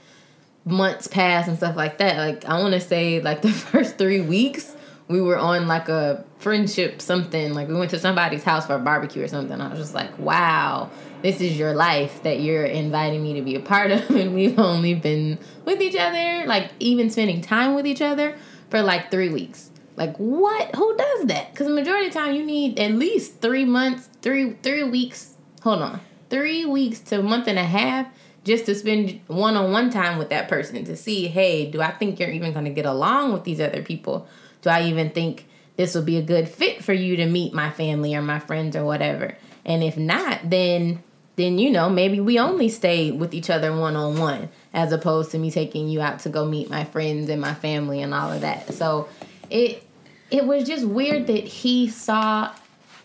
[0.66, 2.18] months passed and stuff like that.
[2.18, 4.76] Like I want to say, like the first three weeks,
[5.08, 7.54] we were on like a friendship something.
[7.54, 9.60] Like we went to somebody's house for a barbecue or something.
[9.60, 10.90] I was just like, wow,
[11.22, 14.58] this is your life that you're inviting me to be a part of, and we've
[14.58, 18.36] only been with each other, like even spending time with each other
[18.74, 19.70] for like three weeks.
[19.96, 20.76] Like what?
[20.76, 21.52] Who does that?
[21.52, 25.36] Because the majority of the time you need at least three months, three three weeks.
[25.62, 28.08] Hold on, three weeks to a month and a half
[28.44, 31.92] just to spend one on one time with that person to see, hey, do I
[31.92, 34.28] think you're even going to get along with these other people?
[34.64, 37.70] Do I even think this will be a good fit for you to meet my
[37.70, 39.38] family or my friends or whatever?
[39.66, 41.04] And if not, then
[41.36, 45.32] then you know maybe we only stay with each other one on one as opposed
[45.32, 48.32] to me taking you out to go meet my friends and my family and all
[48.32, 48.74] of that.
[48.74, 49.08] So
[49.50, 49.84] it
[50.32, 52.52] it was just weird that he saw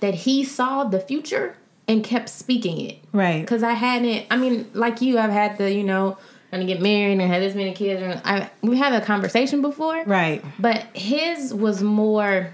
[0.00, 1.56] that he saw the future
[1.88, 3.40] and kept speaking it Right.
[3.40, 4.26] because I hadn't.
[4.30, 6.18] I mean, like you, I've had the you know
[6.50, 8.00] gonna get married and had this many kids.
[8.02, 10.44] And I we had a conversation before, Right.
[10.58, 12.50] but his was more.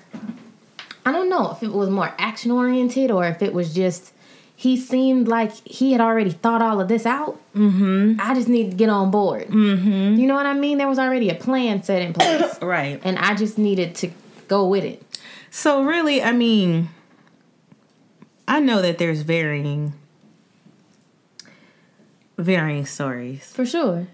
[1.06, 4.12] I don't know if it was more action oriented or if it was just
[4.64, 7.38] he seemed like he had already thought all of this out.
[7.54, 8.18] Mm-hmm.
[8.18, 9.48] I just need to get on board.
[9.48, 10.14] Mm-hmm.
[10.18, 10.78] You know what I mean?
[10.78, 12.98] There was already a plan set in place, Right.
[13.04, 14.10] and I just needed to
[14.48, 15.02] go with it.
[15.50, 16.88] So really, I mean,
[18.48, 19.92] I know that there's varying
[22.38, 23.44] varying stories.
[23.52, 24.06] For sure.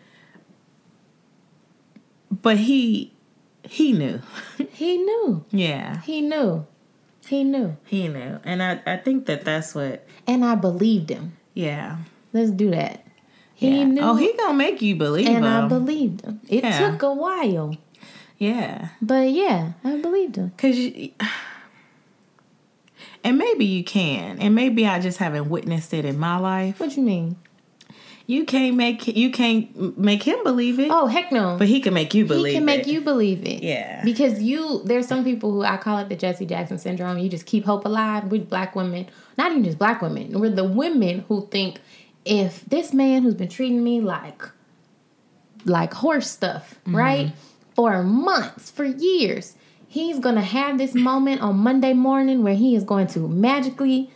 [2.30, 3.12] But he
[3.62, 4.20] he knew.
[4.72, 5.44] He knew.
[5.50, 6.00] yeah.
[6.02, 6.66] He knew.
[7.30, 7.76] He knew.
[7.86, 8.40] He knew.
[8.42, 11.36] And I I think that that's what And I believed him.
[11.54, 11.98] yeah.
[12.32, 13.06] Let's do that.
[13.54, 13.84] He yeah.
[13.84, 14.02] knew.
[14.02, 16.40] Oh, he gonna make you believe and I believed him.
[16.48, 16.90] It Yeah.
[16.90, 17.76] took a while,
[18.38, 18.88] yeah.
[19.00, 20.50] but yeah, I believed him.
[20.58, 21.10] Cause you,
[23.22, 26.80] and maybe you can, and maybe I just haven't witnessed it in my life.
[26.80, 27.36] What you mean?
[28.30, 31.56] You can't make you can't make him believe it, Oh heck no!
[31.58, 32.86] but he can make you believe he can make it.
[32.86, 33.62] you believe it.
[33.62, 34.04] Yeah.
[34.04, 37.18] Because you, there's some people who I call it the Jesse Jackson syndrome.
[37.18, 39.08] You just keep hope alive with black women.
[39.36, 40.38] Not even just black women.
[40.40, 41.80] We're the women who think
[42.24, 44.42] if this man who's been treating me like
[45.64, 46.96] like horse stuff, Mm-hmm.
[46.96, 47.32] right?
[47.74, 49.54] For months, for years,
[49.88, 54.10] he's gonna have this moment on Monday morning where he is going to magically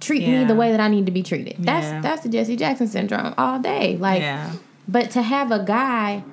[0.00, 1.56] treat me the way that I need to be treated.
[1.58, 2.00] That's Yeah.
[2.00, 3.96] that's the Jesse Jackson syndrome all day.
[3.96, 4.52] Like yeah.
[4.88, 6.24] but to have a guy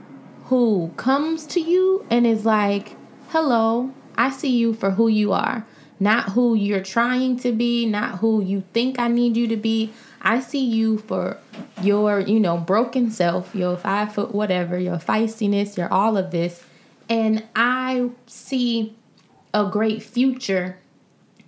[0.46, 2.96] who comes to you and is like,
[3.30, 5.66] hello, I see you for who you are,
[6.00, 9.92] not who you're trying to be, not who you think I need you to be.
[10.22, 11.38] I see you for
[11.82, 16.64] your, you know, broken self, your five foot whatever, your feistiness, your all of this.
[17.10, 18.96] And I see
[19.54, 20.78] a great future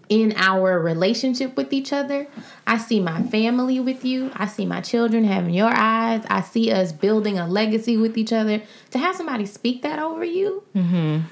[0.10, 2.28] in our relationship with each other.
[2.66, 4.32] I see my family with you.
[4.36, 6.26] I see my children having your eyes.
[6.30, 8.62] I see us building a legacy with each other.
[8.92, 10.64] To have somebody speak that over you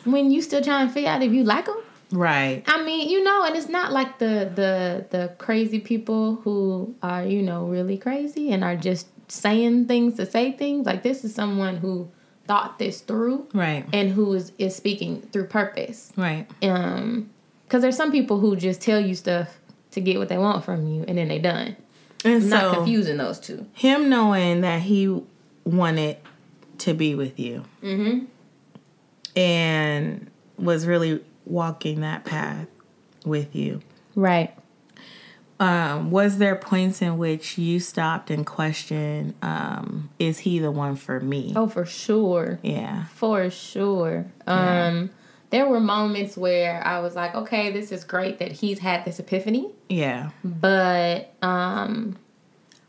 [0.06, 1.82] when you still trying to figure out if you like them.
[2.12, 2.63] Right.
[2.68, 7.26] I mean, you know, and it's not like the the the crazy people who are
[7.26, 10.86] you know really crazy and are just saying things to say things.
[10.86, 12.10] Like this is someone who
[12.46, 13.86] thought this through Right.
[13.92, 16.48] and who is is speaking through purpose Right.
[16.63, 17.30] um
[17.67, 19.58] because there's some people who just tell you stuff
[19.91, 21.75] to get what they want from you and then they done.
[22.23, 23.65] And I'm so not confusing those two.
[23.73, 25.21] him knowing that he
[25.65, 26.17] wanted
[26.80, 27.63] to be with you.
[27.84, 28.25] Mm-hmm.
[29.39, 32.67] And was really walking that path
[33.25, 33.82] with you.
[34.15, 34.53] right.
[35.60, 40.95] Um, was there points in which you stopped and questioned, um, is he the one
[40.95, 41.53] for me?
[41.56, 42.60] oh for sure.
[42.62, 43.06] Yeah.
[43.06, 44.27] for sure.
[44.45, 45.10] Um
[45.50, 49.20] there were moments where I was like, okay, this is great that he's had this
[49.20, 50.32] epiphany, Yeah.
[50.44, 52.18] but um,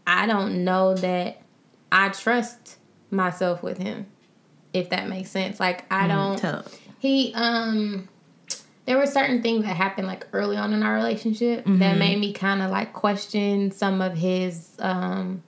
[0.07, 1.41] I don't know that
[1.93, 2.79] I trust
[3.11, 4.07] myself with him.
[4.73, 6.37] If that makes sense, like I don't.
[6.39, 6.65] Tell.
[6.99, 8.09] He um
[8.85, 11.99] there were certain things that happened like early on in our relationship that Mm-hmm.
[11.99, 15.43] made me kind of like question some of his um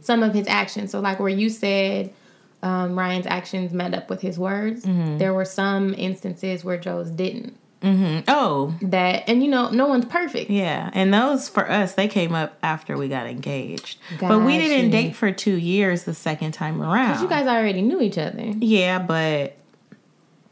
[0.00, 0.90] some of his actions.
[0.90, 2.12] So like where you said
[2.64, 5.18] um, Ryan's actions met up with his words, Mm-hmm.
[5.18, 7.56] there were some instances where Joe's didn't.
[7.82, 10.50] hmm Oh, That and you know no one's perfect.
[10.50, 10.90] yeah.
[10.94, 13.98] And those for us, they came up after we got engaged.
[14.18, 17.12] But we didn't date for two years the second time around.
[17.12, 18.42] Cause you guys already knew each other.
[18.60, 19.56] yeah, but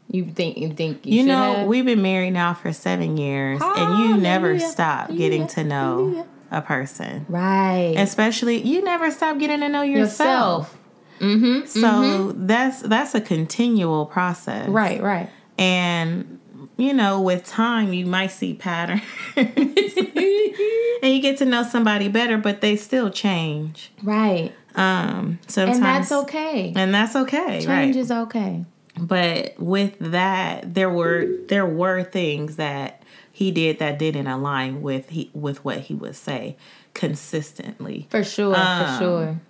[0.09, 1.67] You think you think you, you know, have?
[1.67, 4.71] we've been married now for seven years, and you never Hallelujah.
[4.71, 6.25] stop getting to know Hallelujah.
[6.51, 7.25] a person.
[7.29, 10.69] right Especially, you never stop getting to know yourself.
[10.69, 10.77] yourself.
[11.19, 11.65] Mm-hmm.
[11.67, 15.29] So that's that's a continual process, Right, right.
[15.57, 16.39] And
[16.77, 19.01] you know, with time, you might see patterns,
[19.35, 23.91] and you get to know somebody better, but they still change.
[24.01, 24.51] Right.
[24.75, 26.73] Um, sometimes, And that's okay.
[26.75, 27.95] and that's okay, Change right?
[27.95, 28.65] is okay.
[28.97, 35.09] But with that, there were there were things that he did that didn't align with
[35.09, 36.57] he with what he would say
[36.95, 38.07] consistently.
[38.09, 39.41] For sure, Um, for sure.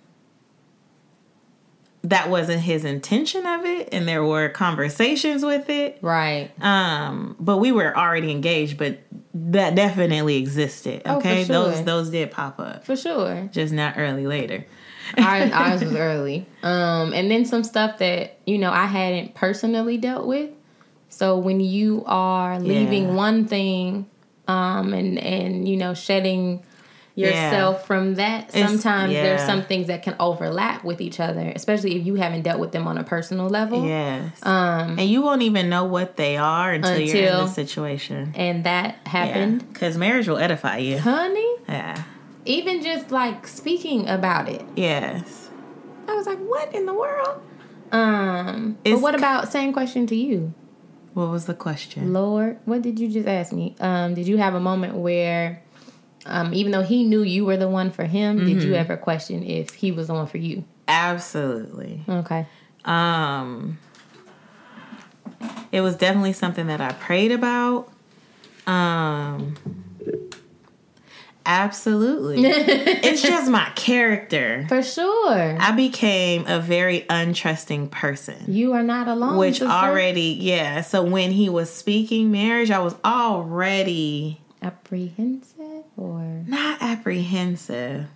[2.04, 5.98] That wasn't his intention of it, and there were conversations with it.
[6.02, 6.50] Right.
[6.60, 8.98] Um, but we were already engaged, but
[9.32, 11.02] that definitely existed.
[11.06, 11.54] Oh, Okay, sure.
[11.54, 13.48] those those did pop up, For sure.
[13.52, 14.66] just not early later.
[15.18, 16.46] ours, ours was early.
[16.62, 20.50] Um, and then some stuff that, you know, I hadn't personally dealt with.
[21.08, 23.14] So when you are leaving Yeah.
[23.14, 24.06] one thing,
[24.46, 26.62] um, and, and, you know, shedding
[27.16, 32.04] yourself from that, sometimes there's some things that can overlap with each other, especially if
[32.06, 33.86] you haven't dealt with them on a personal level.
[33.86, 38.32] Yes, Um, and you won't even know what they are until, you're in the situation.
[38.36, 39.72] and that happened.
[39.72, 40.98] because marriage will edify you.
[40.98, 42.02] Honey, Yeah.
[42.44, 45.50] even just like speaking about it, Yes.
[46.08, 47.40] I was like, "What in the world?"
[47.92, 50.52] Um, but what about same question to you,
[51.14, 52.12] What was the question?
[52.12, 52.58] Lord?
[52.64, 53.76] What did you just ask me?
[53.80, 55.62] Um, did you have a moment where,
[56.26, 58.68] um, even though he knew you were the one for him, did Mm-hmm.
[58.68, 60.64] you ever question if he was the one for you?
[60.88, 62.02] Absolutely.
[62.08, 62.46] Okay,
[62.84, 63.78] Um
[65.72, 67.88] it was definitely something that I prayed about.
[68.66, 69.54] Um
[71.46, 72.42] Absolutely.
[72.46, 74.64] it's just my character.
[74.68, 75.56] for sure.
[75.60, 78.36] I became a very untrusting person.
[78.48, 79.36] you are not alone.
[79.36, 79.66] Which sister.
[79.70, 80.80] already, yeah.
[80.80, 85.53] So when he was speaking marriage, I was already apprehensive
[85.96, 88.06] or not apprehensive.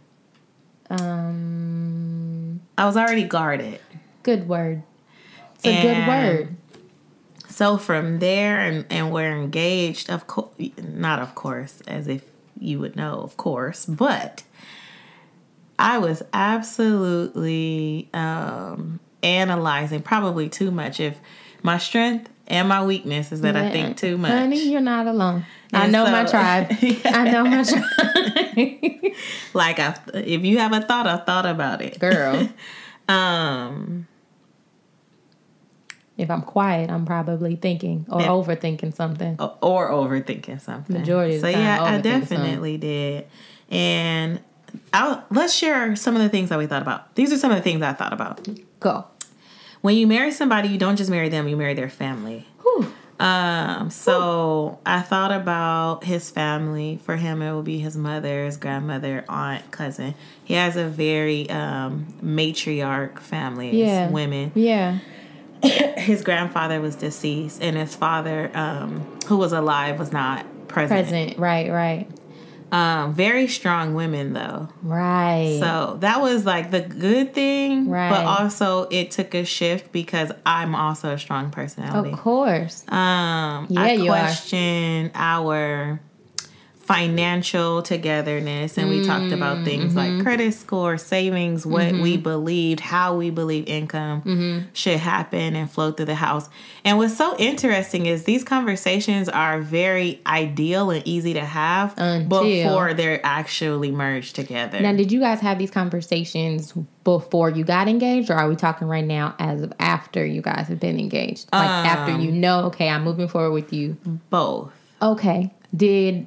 [0.90, 3.80] um, I was already guarded.
[4.22, 4.82] good word.
[5.56, 6.56] It's a And- good word.
[7.48, 12.22] So from there, and, and we're engaged, of course, not of course, as if
[12.58, 14.44] you would know, of course, but
[15.78, 21.00] I was absolutely um, analyzing probably too much.
[21.00, 21.18] If
[21.62, 24.30] my strength and my weakness is that I think too much.
[24.30, 25.44] Honey, you're not alone.
[25.72, 26.68] I know my so- tribe.
[27.04, 29.12] I know my tribe.
[29.54, 31.98] Like, I, if you have a thought, I've thought about it.
[31.98, 32.48] Girl.
[33.08, 34.06] Um,
[36.18, 38.28] if I'm quiet, I'm probably thinking or Yeah.
[38.28, 39.36] overthinking something.
[39.40, 40.94] or overthinking something.
[40.98, 43.26] Majority of so the time, yeah, I definitely did.
[43.70, 44.40] And
[44.92, 47.14] I'll, let's share some of the things that we thought about.
[47.14, 48.46] These are some of the things I thought about.
[48.80, 49.06] Go.
[49.80, 52.46] When you marry somebody, you don't just marry them; you marry their family.
[52.62, 52.92] Whew.
[53.20, 57.00] Um, so I thought about his family.
[57.02, 60.14] For him, it will be his mother, his grandmother, aunt, cousin.
[60.44, 63.82] He has a very um, matriarch family.
[63.82, 64.08] Yeah.
[64.10, 64.98] women Yeah.
[65.62, 71.38] his grandfather was deceased and his father um, who was alive was not present, Present.
[71.38, 72.08] Right, right.
[72.70, 75.56] Um, very strong women though Right.
[75.58, 78.10] so that was like the good thing Right.
[78.10, 82.84] but also it took a shift because i'm also a strong personality of course.
[82.88, 84.18] um Yeah, i you are.
[84.18, 86.00] question our
[86.88, 90.16] financial togetherness and we talked about things Mm-hmm.
[90.16, 94.66] like credit score savings what we believed how we believe income Mm-hmm.
[94.72, 96.48] should happen and flow through the house
[96.84, 102.42] and what's so interesting is these conversations are very ideal and easy to have Until-
[102.44, 106.72] before they're actually merged together Now, did you guys have these conversations
[107.04, 110.68] before you got engaged, or are we talking right now as of after you guys
[110.68, 111.48] have been engaged?
[111.52, 113.96] Like after Um, you know, okay, I'm moving forward with you.
[114.30, 115.52] both Okay.
[115.74, 116.26] Did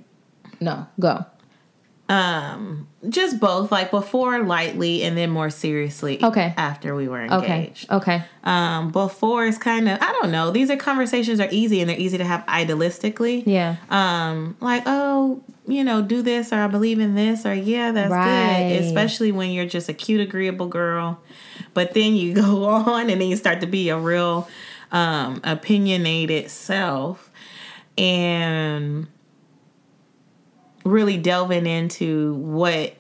[0.62, 1.26] no go.
[2.10, 6.22] Um, just both, like before lightly and then more seriously.
[6.22, 6.54] Okay.
[6.58, 7.56] After we were Okay.
[7.60, 7.90] engaged.
[7.90, 8.22] Okay.
[8.44, 10.52] Um, before is kind of I don't know.
[10.52, 13.44] These are conversations are easy and they're easy to have idealistically.
[13.46, 13.78] Yeah.
[13.90, 18.12] Um, like oh, you know, do this or I believe in this or yeah, that's
[18.12, 18.68] Right.
[18.68, 18.84] good.
[18.84, 21.18] Especially when you're just a cute, agreeable girl.
[21.74, 24.50] But then you go on and then you start to be a real
[24.92, 27.32] um opinionated self
[27.98, 29.08] and
[30.84, 32.96] really delving into what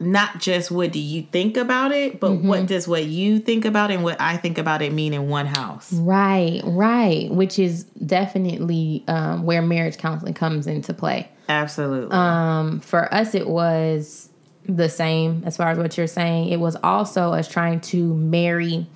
[0.00, 3.90] not just what do you think about it, but what does what you think about
[3.90, 5.92] and what I think about it mean in one house.
[5.92, 6.60] Right.
[6.64, 7.30] Right.
[7.30, 11.28] Which is definitely um, where marriage counseling comes into play.
[11.48, 12.12] Absolutely.
[12.12, 14.28] Um, for us, it was
[14.66, 16.50] the same as far as what you're saying.
[16.50, 18.86] It was also us trying to marry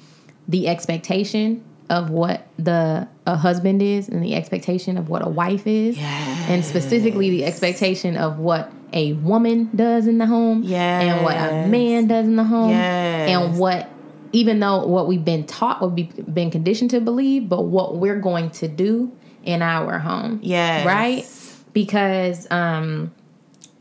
[0.47, 5.67] the expectation of what the a husband is and the expectation of what a wife
[5.67, 11.37] is, and specifically the expectation of what a woman does in the home, and what
[11.37, 13.29] a man does in the home, Yes.
[13.31, 13.89] and what.
[14.35, 18.19] Even though what we've been taught, what we've been conditioned to believe, but what we're
[18.19, 19.13] going to do
[19.45, 20.87] in our home yes.
[20.87, 21.23] right?
[21.75, 23.13] Because um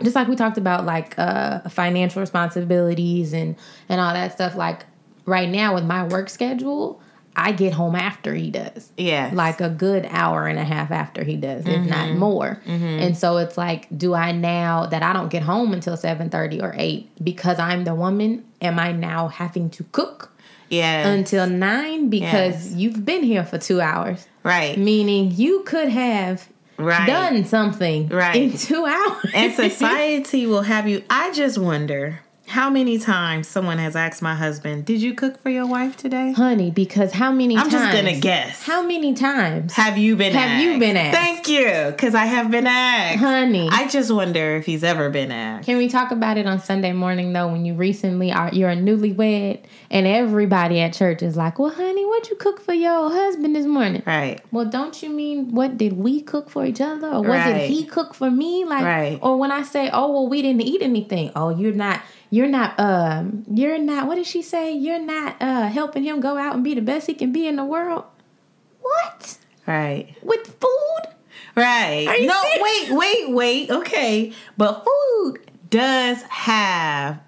[0.04, 3.56] just like we talked about like uh financial responsibilities and
[3.88, 4.86] and all that stuff like
[5.26, 7.02] right now with my work schedule,
[7.36, 8.92] I get home after he does.
[8.98, 9.32] Yeah.
[9.34, 11.90] Like a good hour and a half after he does, if Mm-hmm.
[11.90, 12.62] not more.
[12.66, 16.62] And so it's like, do I now that I don't get home until seven thirty
[16.62, 20.32] or eight because I'm the woman, am I now having to cook
[20.70, 21.08] Yeah.
[21.08, 22.74] until nine because Yes.
[22.76, 24.28] you've been here for two hours?
[24.44, 24.78] right.
[24.78, 27.06] Meaning you could have Right.
[27.06, 28.36] done something Right.
[28.36, 29.26] in two hours.
[29.34, 32.20] and society will have you I just wonder
[32.52, 36.32] how many times someone has asked my husband, "Did you cook for your wife today?"
[36.34, 37.74] Honey, because how many I'm times?
[37.74, 38.64] just gonna guess.
[38.64, 39.74] How many times?
[39.74, 40.64] Have you been Have asked?
[40.64, 41.18] you been asked?
[41.18, 43.20] Thank you, because I have been asked.
[43.20, 43.70] Honey.
[43.72, 45.66] I just wonder if he's ever been asked.
[45.66, 47.48] Can we talk about it on Sunday morning though?
[47.48, 52.06] When you recently are you're a newlywed and everybody at church is like, "Well, honey,
[52.06, 54.40] what'd you cook for your husband this morning?" Right.
[54.52, 57.54] Well, don't you mean what did we cook for each other, or what Right.
[57.62, 58.66] did he cook for me?
[58.66, 59.20] Like, Right.
[59.22, 62.80] or when I say, "Oh, well, we didn't eat anything," oh, you're not, you're not,
[62.80, 64.08] um, you're not.
[64.08, 64.72] What did she say?
[64.74, 67.56] You're not uh helping him go out and be the best he can be in
[67.58, 68.06] the world.
[68.82, 70.16] What Right.
[70.24, 71.14] with food?
[71.56, 72.06] Right.
[72.26, 72.90] No, serious?
[72.90, 73.70] wait, wait, wait.
[73.70, 74.34] Okay.
[74.58, 77.20] But food does have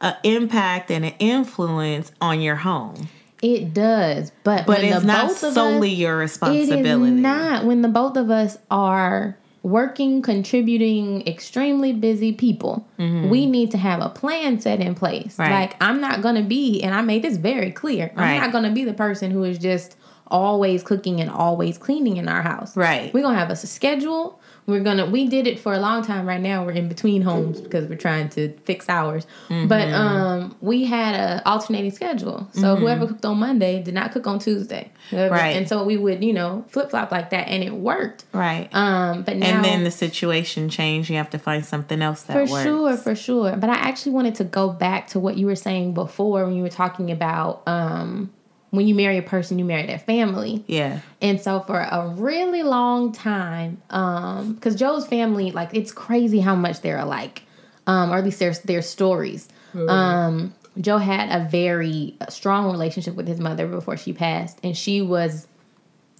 [0.00, 3.08] an impact and an influence on your home.
[3.40, 7.14] It does, but But it's not solely us, your responsibility.
[7.14, 12.86] is not when the both of us are working, contributing, extremely busy people.
[12.98, 15.34] We need to have a plan set in place.
[15.34, 15.42] Mm-hmm.
[15.42, 15.50] Right.
[15.50, 18.10] Like I'm not gonna be, and I made this very clear.
[18.14, 18.34] Right.
[18.34, 19.96] I'm not gonna be the person who is just
[20.30, 22.76] always cooking and always cleaning in our house.
[22.76, 23.12] Right.
[23.12, 24.40] We're gonna have a schedule.
[24.68, 26.28] We're gonna we did it for a long time.
[26.28, 29.26] Right now we're in between homes because we're trying to fix ours.
[29.48, 29.66] Mm-hmm.
[29.66, 32.46] But um we had a alternating schedule.
[32.52, 34.92] So whoever cooked on Monday did not cook on Tuesday.
[35.10, 35.34] Whoever- Mm-hmm.
[35.34, 35.56] Right.
[35.56, 38.26] And so we would, you know, flip flop like that and it worked.
[38.34, 38.68] Right.
[38.74, 41.08] Um but now and then the situation changed.
[41.08, 42.50] You have to find something else that works.
[42.50, 42.64] for works.
[42.64, 43.56] sure, for sure.
[43.56, 46.62] But I actually wanted to go back to what you were saying before when you
[46.62, 48.30] were talking about um
[48.70, 50.64] when you marry a person, you marry their family.
[50.66, 51.00] Yeah.
[51.20, 56.54] And so for a really long time, um, because Joe's family, like it's crazy how
[56.54, 57.42] much they're alike.
[57.86, 59.48] Um, or at least their their stories.
[59.88, 65.00] Um, Joe had a very strong relationship with his mother before she passed, and she
[65.00, 65.46] was,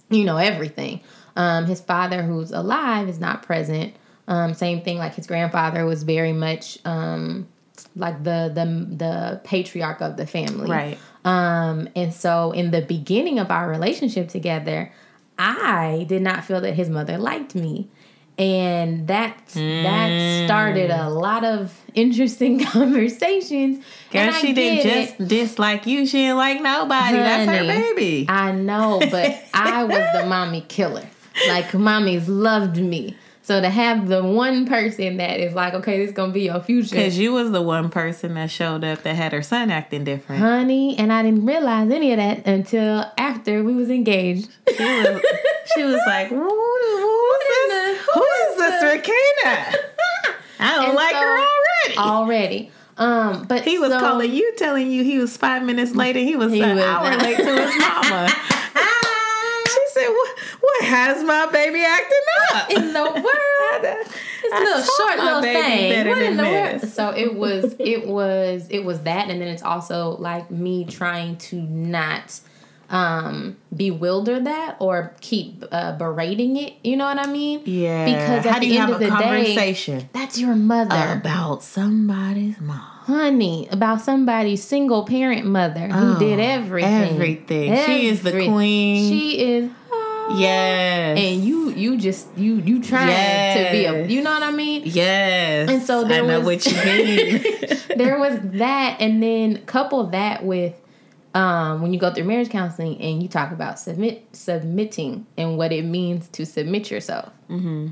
[0.09, 1.01] you know, everything.
[1.35, 3.95] Um, his father, who's alive, is not present.
[4.27, 7.47] Um, same thing, like his grandfather was very much um,
[7.95, 10.69] like the the the patriarch of the family.
[10.69, 10.99] Right.
[11.29, 14.91] Um, and so in the beginning of our relationship together,
[15.37, 17.89] I did not feel that his mother liked me.
[18.37, 23.83] And that that started a lot of interesting conversations.
[24.11, 25.17] Girl, and she didn't get it.
[25.17, 26.07] just dislike you.
[26.07, 27.17] She didn't like nobody.
[27.17, 28.25] That's her baby.
[28.29, 31.05] I know, but I was the mommy killer.
[31.49, 33.17] Like mommies loved me.
[33.49, 36.59] So to have the one person that is like, okay, this is gonna be your
[36.61, 36.93] future.
[36.95, 40.39] Because you was the one person that showed up that had her son acting different.
[40.39, 44.49] honey, and I didn't realize any of that until after we was engaged.
[44.77, 45.21] She was,
[45.73, 47.97] she was like, who, who is this?
[47.97, 49.75] the- Who who is is this, Rakina?
[50.59, 51.97] I don't And like so- her already.
[51.97, 52.71] already.
[52.97, 56.27] Um, but he was so- calling you, telling you he was five minutes late, and
[56.27, 58.29] he was He an was- hour late to his mama.
[60.79, 60.85] "What?
[60.85, 62.17] Has my baby acting
[62.53, 63.97] up?" in the world.
[64.41, 66.07] It's I little short little baby thing.
[66.07, 66.81] What in the world?
[66.91, 71.37] So it was, it was, it was that, and then it's also like me trying
[71.37, 72.39] to not
[72.89, 76.73] um bewilder that or keep uh, berating it.
[76.83, 77.61] You know what I mean?
[77.65, 78.05] Yeah.
[78.05, 81.13] Because at the end of a the day, that's your mother.
[81.19, 82.81] about somebody's mom?
[83.09, 87.09] honey about somebody's single parent mother who Oh, did everything.
[87.15, 87.85] everything.
[87.85, 89.09] She is the queen.
[89.11, 89.71] She is.
[90.37, 91.17] Yes.
[91.17, 94.05] And you, you just you you trying to be a.
[94.05, 94.83] You know what I mean?
[94.85, 95.69] Yes.
[95.69, 97.41] And so there I know was- what you mean.
[97.97, 100.73] there was that, and then couple that with
[101.33, 105.71] um, when you go through marriage counseling and you talk about submit submitting and what
[105.71, 107.31] it means to submit yourself.
[107.49, 107.89] Mm-hmm.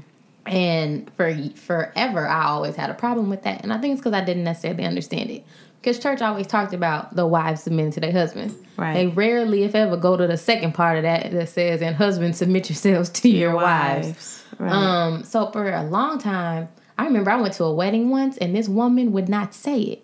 [0.48, 4.14] And for forever, I always had a problem with that, and I think it's because
[4.14, 5.46] I didn't necessarily understand it.
[5.88, 8.54] Because church always talked about the wives submitting to their husbands.
[8.76, 8.94] Right.
[8.94, 12.40] They rarely, if ever, go to the second part of that that says, "And husbands,
[12.40, 14.70] submit yourselves to your, wives." Right.
[14.70, 16.68] Um, so for a long time,
[16.98, 20.04] I remember I went to a wedding once and this woman would not say it.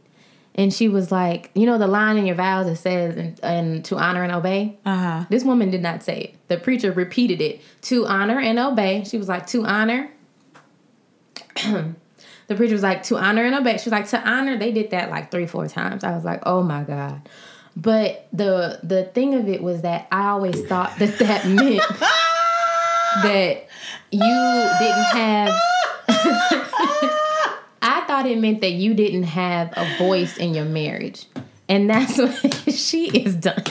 [0.55, 3.84] And she was like, you know, the line in your vows that says, and, and
[3.84, 4.77] to honor and obey?
[4.86, 5.25] uh huh.
[5.29, 6.36] This woman did not say it.
[6.47, 9.03] The preacher repeated it to honor and obey.
[9.03, 10.09] She was like, to honor.
[12.47, 13.77] the preacher was like, to honor and obey.
[13.77, 14.57] She was like, to honor.
[14.57, 16.03] They did that like three, four times.
[16.03, 17.27] I was like, oh my God.
[17.75, 21.81] But the the thing of it was that I always thought that that meant
[23.23, 23.67] that
[24.11, 25.59] you didn't have
[27.81, 31.25] I thought it meant that you didn't have a voice in your marriage.
[31.67, 33.63] And that's what she is done.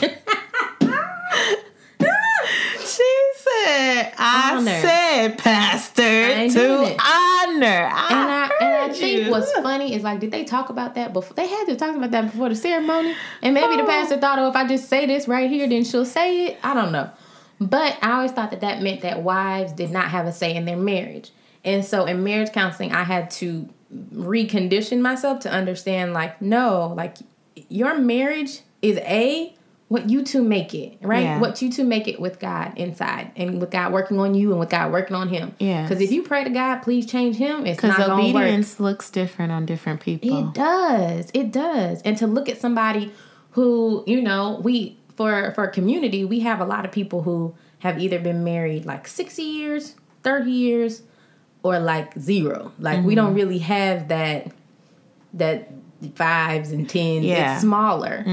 [2.81, 4.81] She said, I Honor.
[4.81, 7.89] said, Pastor, ain't to honor.
[7.93, 8.09] I
[8.97, 11.35] I think what's funny is like, did they talk about that before?
[11.35, 13.87] They had to talk about that before the ceremony, and maybe the Oh.
[13.87, 16.59] pastor thought, oh, if I just say this right here, then she'll say it.
[16.63, 17.11] I don't know,
[17.61, 20.65] but I always thought that that meant that wives did not have a say in
[20.65, 21.31] their marriage,
[21.65, 23.69] and so in marriage counseling, I had to
[24.15, 27.17] recondition myself to understand, like, no, like
[27.69, 29.55] your marriage is a
[29.93, 31.23] what you two make it, right?
[31.25, 31.39] Yeah.
[31.39, 34.59] What you two make it with God inside, and with God working on you, and
[34.59, 35.55] with God working on Him.
[35.59, 35.83] Yeah.
[35.83, 37.67] Because if you pray to God, please change Him.
[37.67, 38.43] It's Because not going to work.
[38.45, 40.49] obedience looks different on different people.
[40.49, 41.31] It does.
[41.35, 42.01] It does.
[42.03, 43.13] And to look at somebody
[43.51, 48.01] who, you know, we for for community, we have a lot of people who have
[48.01, 51.03] either been married like 60 years, 30 years,
[51.63, 52.73] or like zero.
[52.79, 53.15] Like we Mm-hmm.
[53.27, 54.53] don't really have that
[55.35, 55.71] that
[56.17, 57.25] fives and tens.
[57.25, 57.45] Yeah.
[57.45, 57.53] Mm-hmm.
[57.53, 58.25] It's smaller.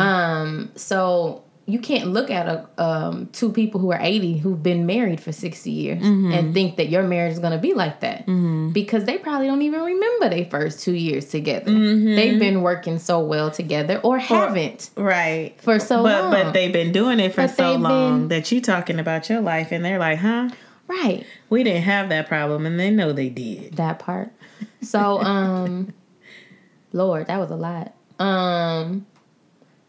[0.00, 4.86] Um so you can't look at a um, two people who are 80 who've been
[4.86, 6.32] married for 60 years Mm-hmm.
[6.32, 8.24] and think that your marriage is going to be like that
[8.72, 11.70] because they probably don't even remember their first two years together.
[11.70, 12.14] Mm-hmm.
[12.16, 15.60] They've been working so well together or haven't Right.
[15.60, 16.30] for so But long.
[16.32, 19.42] but they've been doing it for But so long been- that you talking about your
[19.42, 20.48] life and they're like, huh?
[20.86, 21.26] right.
[21.50, 23.74] We didn't have that problem and they know they did.
[23.76, 24.30] that part.
[24.80, 25.92] So, um,
[26.98, 27.94] Lord, that was a lot.
[28.18, 29.06] Um,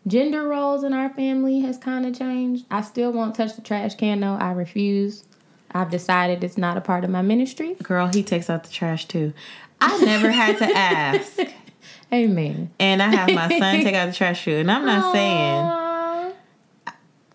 [0.07, 2.65] gender roles in our family has kind of changed.
[2.69, 4.35] I still won't touch the trash can though.
[4.35, 5.25] I refuse.
[5.71, 7.75] I've decided it's not a part of my ministry.
[7.83, 9.33] Girl, he takes out the trash too.
[9.81, 11.37] I never had to ask.
[12.13, 12.71] Amen.
[12.79, 14.55] And I have my son take out the trash too.
[14.55, 15.88] And I'm not saying, Aw.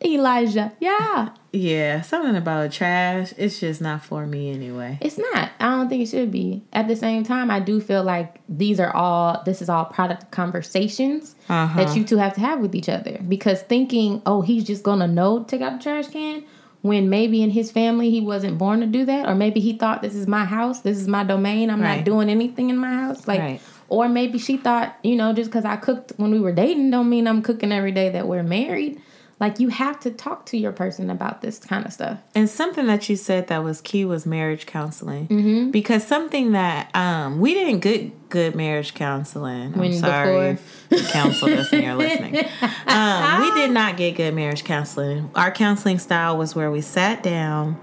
[0.05, 0.73] Elijah.
[0.81, 1.31] Yeah.
[1.53, 3.33] yeah, something about trash.
[3.39, 4.99] It's just not for me anyway.
[5.01, 5.51] It's not.
[5.61, 6.63] I don't think it should be.
[6.73, 10.31] At the same time, I do feel like these are all this is all product
[10.31, 11.85] conversations Uh-huh.
[11.85, 13.19] that you two have to have with each other.
[13.29, 16.43] Because thinking, oh, he's just gonna know to take out the trash can
[16.83, 20.03] when maybe in his family he wasn't born to do that, or maybe he thought
[20.03, 21.97] this is my house, this is my domain, I'm Right.
[21.97, 23.27] not doing anything in my house.
[23.27, 23.61] Like Right.
[23.89, 27.09] or maybe she thought, you know, just because I cooked when we were dating don't
[27.09, 29.01] mean I'm cooking every day that we're married.
[29.41, 32.21] Like you have to talk to your person about this kind of stuff.
[32.35, 35.27] And something that you said that was key was marriage counseling.
[35.29, 35.71] Mm-hmm.
[35.71, 39.75] Because something that um, we didn't get good marriage counseling.
[39.79, 40.95] I'm sorry before?
[40.95, 42.47] if you counseled us and you're listening.
[42.87, 45.31] Um, we did not get good marriage counseling.
[45.35, 47.77] Our counseling style was where we sat down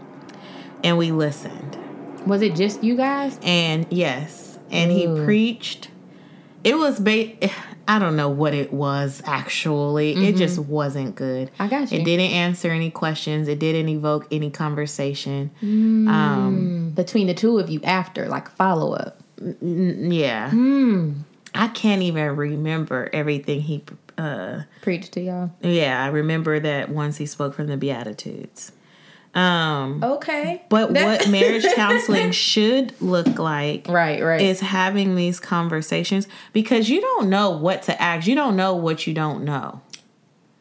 [0.84, 1.78] and we listened.
[2.26, 3.38] Was it just you guys?
[3.42, 5.90] And yes, and he preached.
[6.64, 7.34] It was ba-
[7.92, 10.14] I don't know what it was actually.
[10.28, 11.50] It just wasn't good.
[11.52, 11.62] Mm-hmm.
[11.64, 12.00] I got you.
[12.00, 13.50] It didn't answer any questions.
[13.50, 15.52] It didn't evoke any conversation.
[15.62, 16.08] Mm.
[16.08, 19.20] Um, between the two of you after, like follow up.
[19.42, 20.52] n- yeah.
[20.52, 21.12] Hmm.
[21.54, 23.84] I can't even remember everything he.
[24.18, 25.52] Uh, Preach to y'all.
[25.62, 28.72] yeah, I remember that once he spoke from the Beatitudes.
[29.34, 30.62] Um, Okay.
[30.68, 34.42] but what marriage counseling should look like Right, right.
[34.42, 38.28] is having these conversations because you don't know what to ask.
[38.28, 39.82] You don't know what you don't know.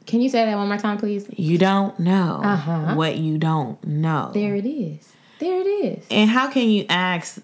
[0.06, 1.26] Can you say that one more time, please?
[1.36, 2.94] You don't know Uh-huh.
[2.94, 4.30] what you don't know.
[4.34, 5.12] There it is.
[5.40, 6.04] There it is.
[6.10, 7.40] And how can you ask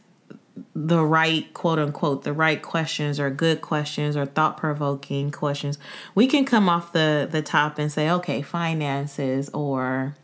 [0.74, 5.78] the right quote unquote the right questions or good questions or thought provoking questions,
[6.14, 10.14] we can come off the the top and say, okay, finances or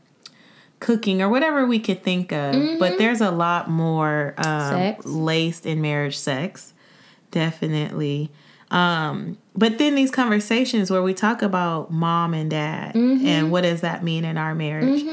[0.83, 2.55] cooking or whatever we could think of.
[2.55, 2.79] Mm-hmm.
[2.79, 6.75] But there's a lot more um, laced in marriage sex,
[7.31, 8.31] definitely.
[8.71, 13.27] Um, but then these conversations where we talk about mom and dad Mm-hmm.
[13.27, 15.05] and what does that mean in our marriage,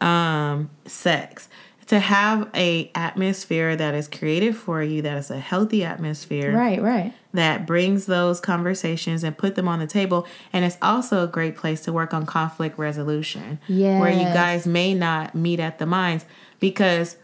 [0.00, 1.48] um, sex.
[1.88, 6.82] To have a atmosphere that is created for you, that is a healthy atmosphere, Right,
[6.82, 7.14] right.
[7.32, 10.26] that brings those conversations and put them on the table.
[10.52, 13.58] And it's also a great place to work on conflict resolution.
[13.68, 16.26] yeah Where you guys may not meet at the minds
[16.60, 17.16] because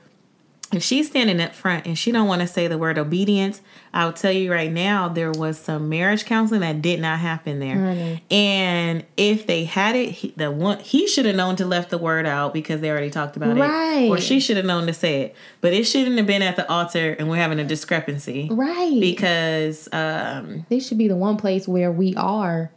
[0.75, 3.61] if she's standing up front and she don't want to say the word obedience,
[3.93, 8.20] I'll tell you right now there was some marriage counseling that did not happen there.
[8.31, 11.99] And if they had it, he, the one he should have known to left the
[11.99, 14.05] word out because they already talked about Right.
[14.05, 15.37] it, or she should have known to say it.
[15.61, 18.99] But it shouldn't have been at the altar and we're having a discrepancy Right.
[19.01, 22.70] because um this should be the one place where we are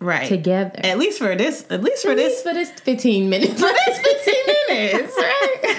[0.00, 0.78] right together.
[0.84, 3.54] at least for this at least for At this least for this 15 minutes.
[3.54, 5.76] for this 15 minutes right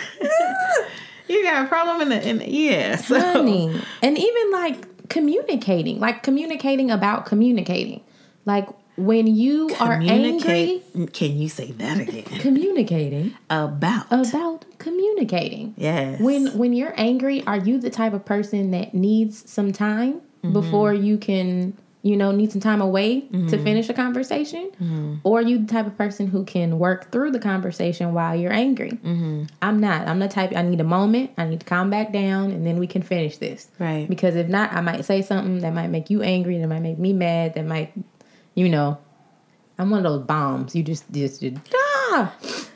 [1.29, 3.79] you got a problem in the in the, yeah so Honey.
[4.01, 8.01] And even like communicating, like communicating about communicating.
[8.45, 8.67] Like
[8.97, 15.73] when you are angry, can you say that again communicating about about communicating.
[15.77, 20.21] yes When when you're angry, are you the type of person that needs some time
[20.41, 20.53] Mm-hmm.
[20.53, 23.47] before you can, you know, need some time away Mm-hmm.
[23.47, 25.19] to finish a conversation?
[25.23, 28.91] Or you the type of person who can work through the conversation while you're angry?
[28.91, 29.43] Mm-hmm.
[29.61, 30.07] I'm not.
[30.07, 32.77] I'm the type I need a moment, I need to calm back down and then
[32.79, 33.67] we can finish this.
[33.79, 36.81] right Because if not, I might say something that might make you angry, that might
[36.81, 37.91] make me mad, that might,
[38.55, 38.97] you know,
[39.77, 40.75] I'm one of those bombs.
[40.75, 41.61] You just just, just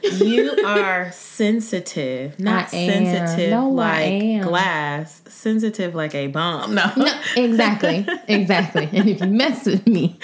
[0.01, 8.05] you are sensitive not sensitive No, like glass sensitive like a bomb no, No, exactly,
[8.27, 8.89] exactly.
[8.91, 10.19] And if you mess with me,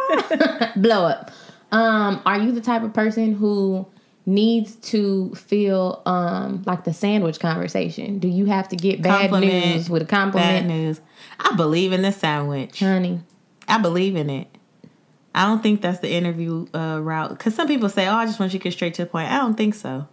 [0.76, 1.30] blow up.
[1.72, 3.86] Um, are you the type of person who
[4.26, 8.18] needs to feel um like the sandwich conversation?
[8.18, 9.74] Do you have to get bad Compliment.
[9.74, 11.00] news with a bad compliment, news
[11.40, 13.20] i believe in the sandwich honey?
[13.66, 14.48] I believe in it.
[15.38, 18.40] I don't think that's the interview uh, route because some people say, "Oh, I just
[18.40, 20.08] want you to get straight to the point." I don't think so.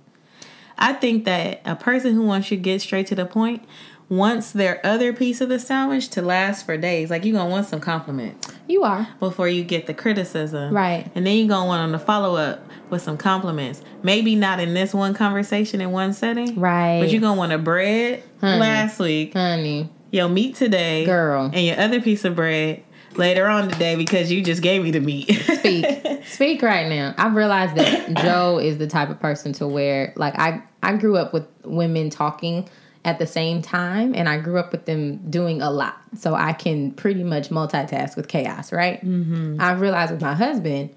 [0.77, 3.63] I think that a person who wants you to get straight to the point
[4.07, 7.09] wants their other piece of the sandwich to last for days.
[7.09, 11.09] Like you're gonna want some compliments You are before you get the criticism, Right.
[11.15, 12.59] And then you're gonna want them to follow up
[12.91, 13.81] with some compliments.
[14.03, 17.57] Maybe not in this one conversation in one setting, right, But you're gonna want a
[17.57, 18.59] bread Honey.
[18.59, 21.49] last week, honey, your meat today, girl.
[21.51, 22.83] and your other piece of bread
[23.17, 25.29] later on today because you just gave me the meat.
[25.57, 30.13] speak speak right now i've realized that joe is the type of person to where
[30.15, 32.67] like i i grew up with women talking
[33.03, 36.51] at the same time and i grew up with them doing a lot so i
[36.53, 39.57] can pretty much multitask with chaos right mm-hmm.
[39.59, 40.89] i've realized with my husband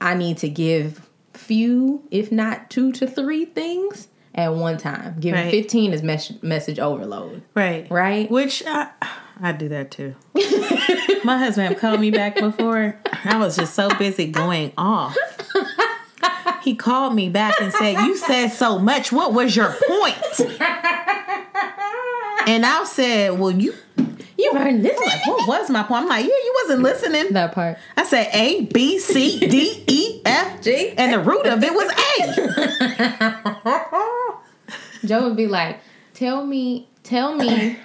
[0.00, 5.40] i need to give few if not two to three things at one time giving
[5.40, 5.50] Right.
[5.50, 7.90] 15 is mes- message overload right.
[7.90, 8.90] right Which I,
[9.40, 10.14] I do that too.
[11.24, 12.98] My husband called me back before.
[13.24, 15.16] I was just so busy going off.
[16.62, 19.12] He called me back and said, You said so much.
[19.12, 20.16] What was your point?
[22.46, 23.74] And I said, Well, you
[24.36, 26.02] you heard this like, what was my point?
[26.02, 27.32] I'm like, Yeah, you wasn't listening.
[27.32, 31.62] that part I said A, B, C, D, E, F, G, and the root of
[31.62, 31.92] it was
[35.02, 35.06] A.
[35.06, 35.78] Joe would be like,
[36.14, 37.78] "Tell me, tell me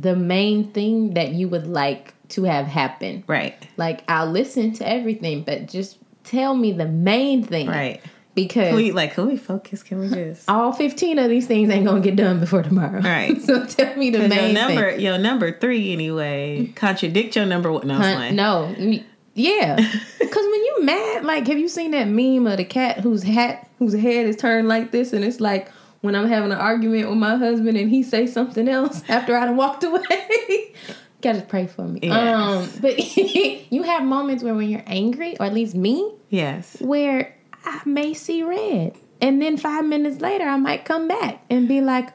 [0.00, 3.24] the main thing that you would like to have happen.
[3.26, 8.00] Right, Like, I'll listen to everything, but just tell me the main thing, right.
[8.34, 9.82] Because we like can we focus?
[9.82, 13.00] Can we just all fifteen of these things ain't gonna get done before tomorrow.
[13.00, 13.40] Right.
[13.42, 15.00] so tell me the main your number, thing.
[15.00, 17.88] your number three anyway, contradict your number one.
[17.88, 19.00] No, Hun- no,
[19.34, 19.76] yeah.
[20.18, 23.68] Because when you mad, like, have you seen that meme of the cat whose hat,
[23.78, 25.70] whose head is turned like this, and it's like
[26.08, 29.44] when I'm having an argument with my husband and he say something else after I
[29.44, 30.72] done walked away.
[31.20, 32.00] Gotta pray for me.
[32.02, 32.74] Yes.
[32.74, 33.16] Um, but
[33.70, 36.80] you have moments where when you're angry, or at least me, Yes.
[36.80, 41.68] where I may see red, and then five minutes later I might come back and
[41.68, 42.08] be like,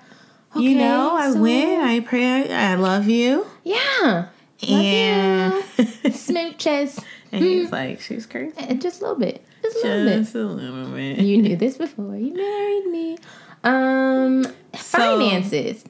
[0.55, 1.81] okay, you know, I so- win.
[1.81, 2.51] I pray.
[2.51, 3.45] I love you.
[3.63, 4.29] Yeah.
[4.59, 5.63] You.
[6.09, 7.03] Smooches.
[7.31, 8.55] and he's like, she's crazy.
[8.57, 9.45] Uh, Just a little bit.
[9.61, 10.17] Just a little bit.
[10.23, 11.19] Just a little bit.
[11.19, 13.17] You knew this before you married me.
[13.63, 14.43] Um,
[14.75, 15.83] So- finances.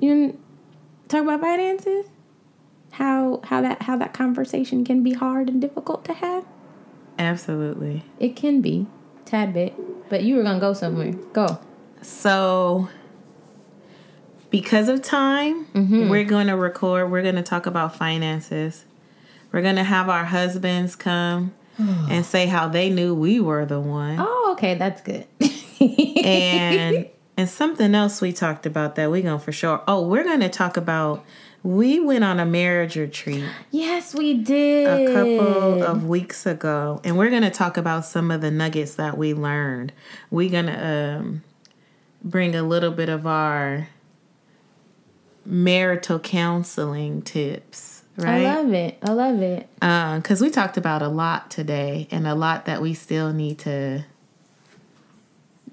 [0.00, 0.36] You
[1.08, 2.06] talk about finances.
[2.92, 6.44] How how that how that conversation can be hard and difficult to have.
[7.18, 8.04] Absolutely.
[8.18, 8.86] It can be,
[9.24, 9.74] tad bit.
[10.08, 11.12] But you were gonna go somewhere.
[11.32, 11.58] Go.
[12.02, 12.88] So,
[14.50, 17.10] because of time, we're going to record.
[17.10, 18.84] We're going to talk about finances.
[19.50, 23.80] We're going to have our husbands come and say how they knew we were the
[23.80, 24.16] one.
[24.18, 25.26] Oh, okay, that's good.
[26.24, 29.82] and and something else we talked about that we going to for sure.
[29.88, 31.24] Oh, we're going to talk about
[31.62, 34.86] we went on a marriage retreat yes, we did.
[34.86, 38.96] a couple of weeks ago and we're going to talk about some of the nuggets
[38.96, 39.92] that we learned.
[40.30, 41.42] We're going to um
[42.22, 43.88] bring a little bit of our
[45.44, 48.46] marital counseling tips, right?
[48.46, 48.98] I love it.
[49.02, 49.68] I love it.
[49.74, 54.04] because we talked about a lot today and a lot that we still need to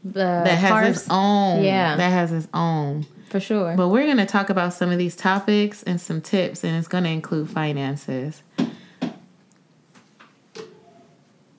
[0.04, 1.96] that has its own Yeah.
[1.96, 3.76] that has its own for sure.
[3.78, 6.88] but we're going to talk about some of these topics and some tips and it's
[6.88, 8.42] going to include finances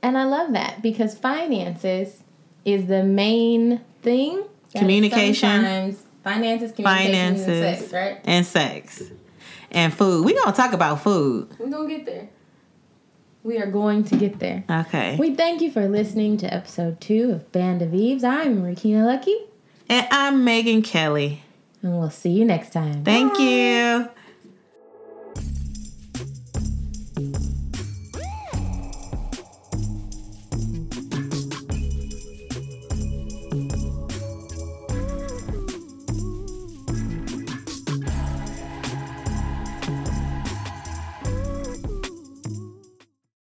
[0.03, 2.22] And I love that because finances
[2.64, 4.43] is the main thing.
[4.74, 5.97] Communication.
[6.24, 8.20] Finances, communication, finances and sex, right?
[8.24, 9.03] and sex
[9.72, 12.28] and food we're going to talk about food We're gonna get there.
[13.45, 14.64] We are going to get there.
[14.70, 18.22] okay We thank you for listening to episode two of Band of Eves.
[18.24, 19.36] I'm Rakina Lucky,
[19.88, 21.43] and i'm megan kelly
[21.82, 23.03] and we'll see you next time.
[23.05, 23.40] thank Bye.
[23.40, 24.09] you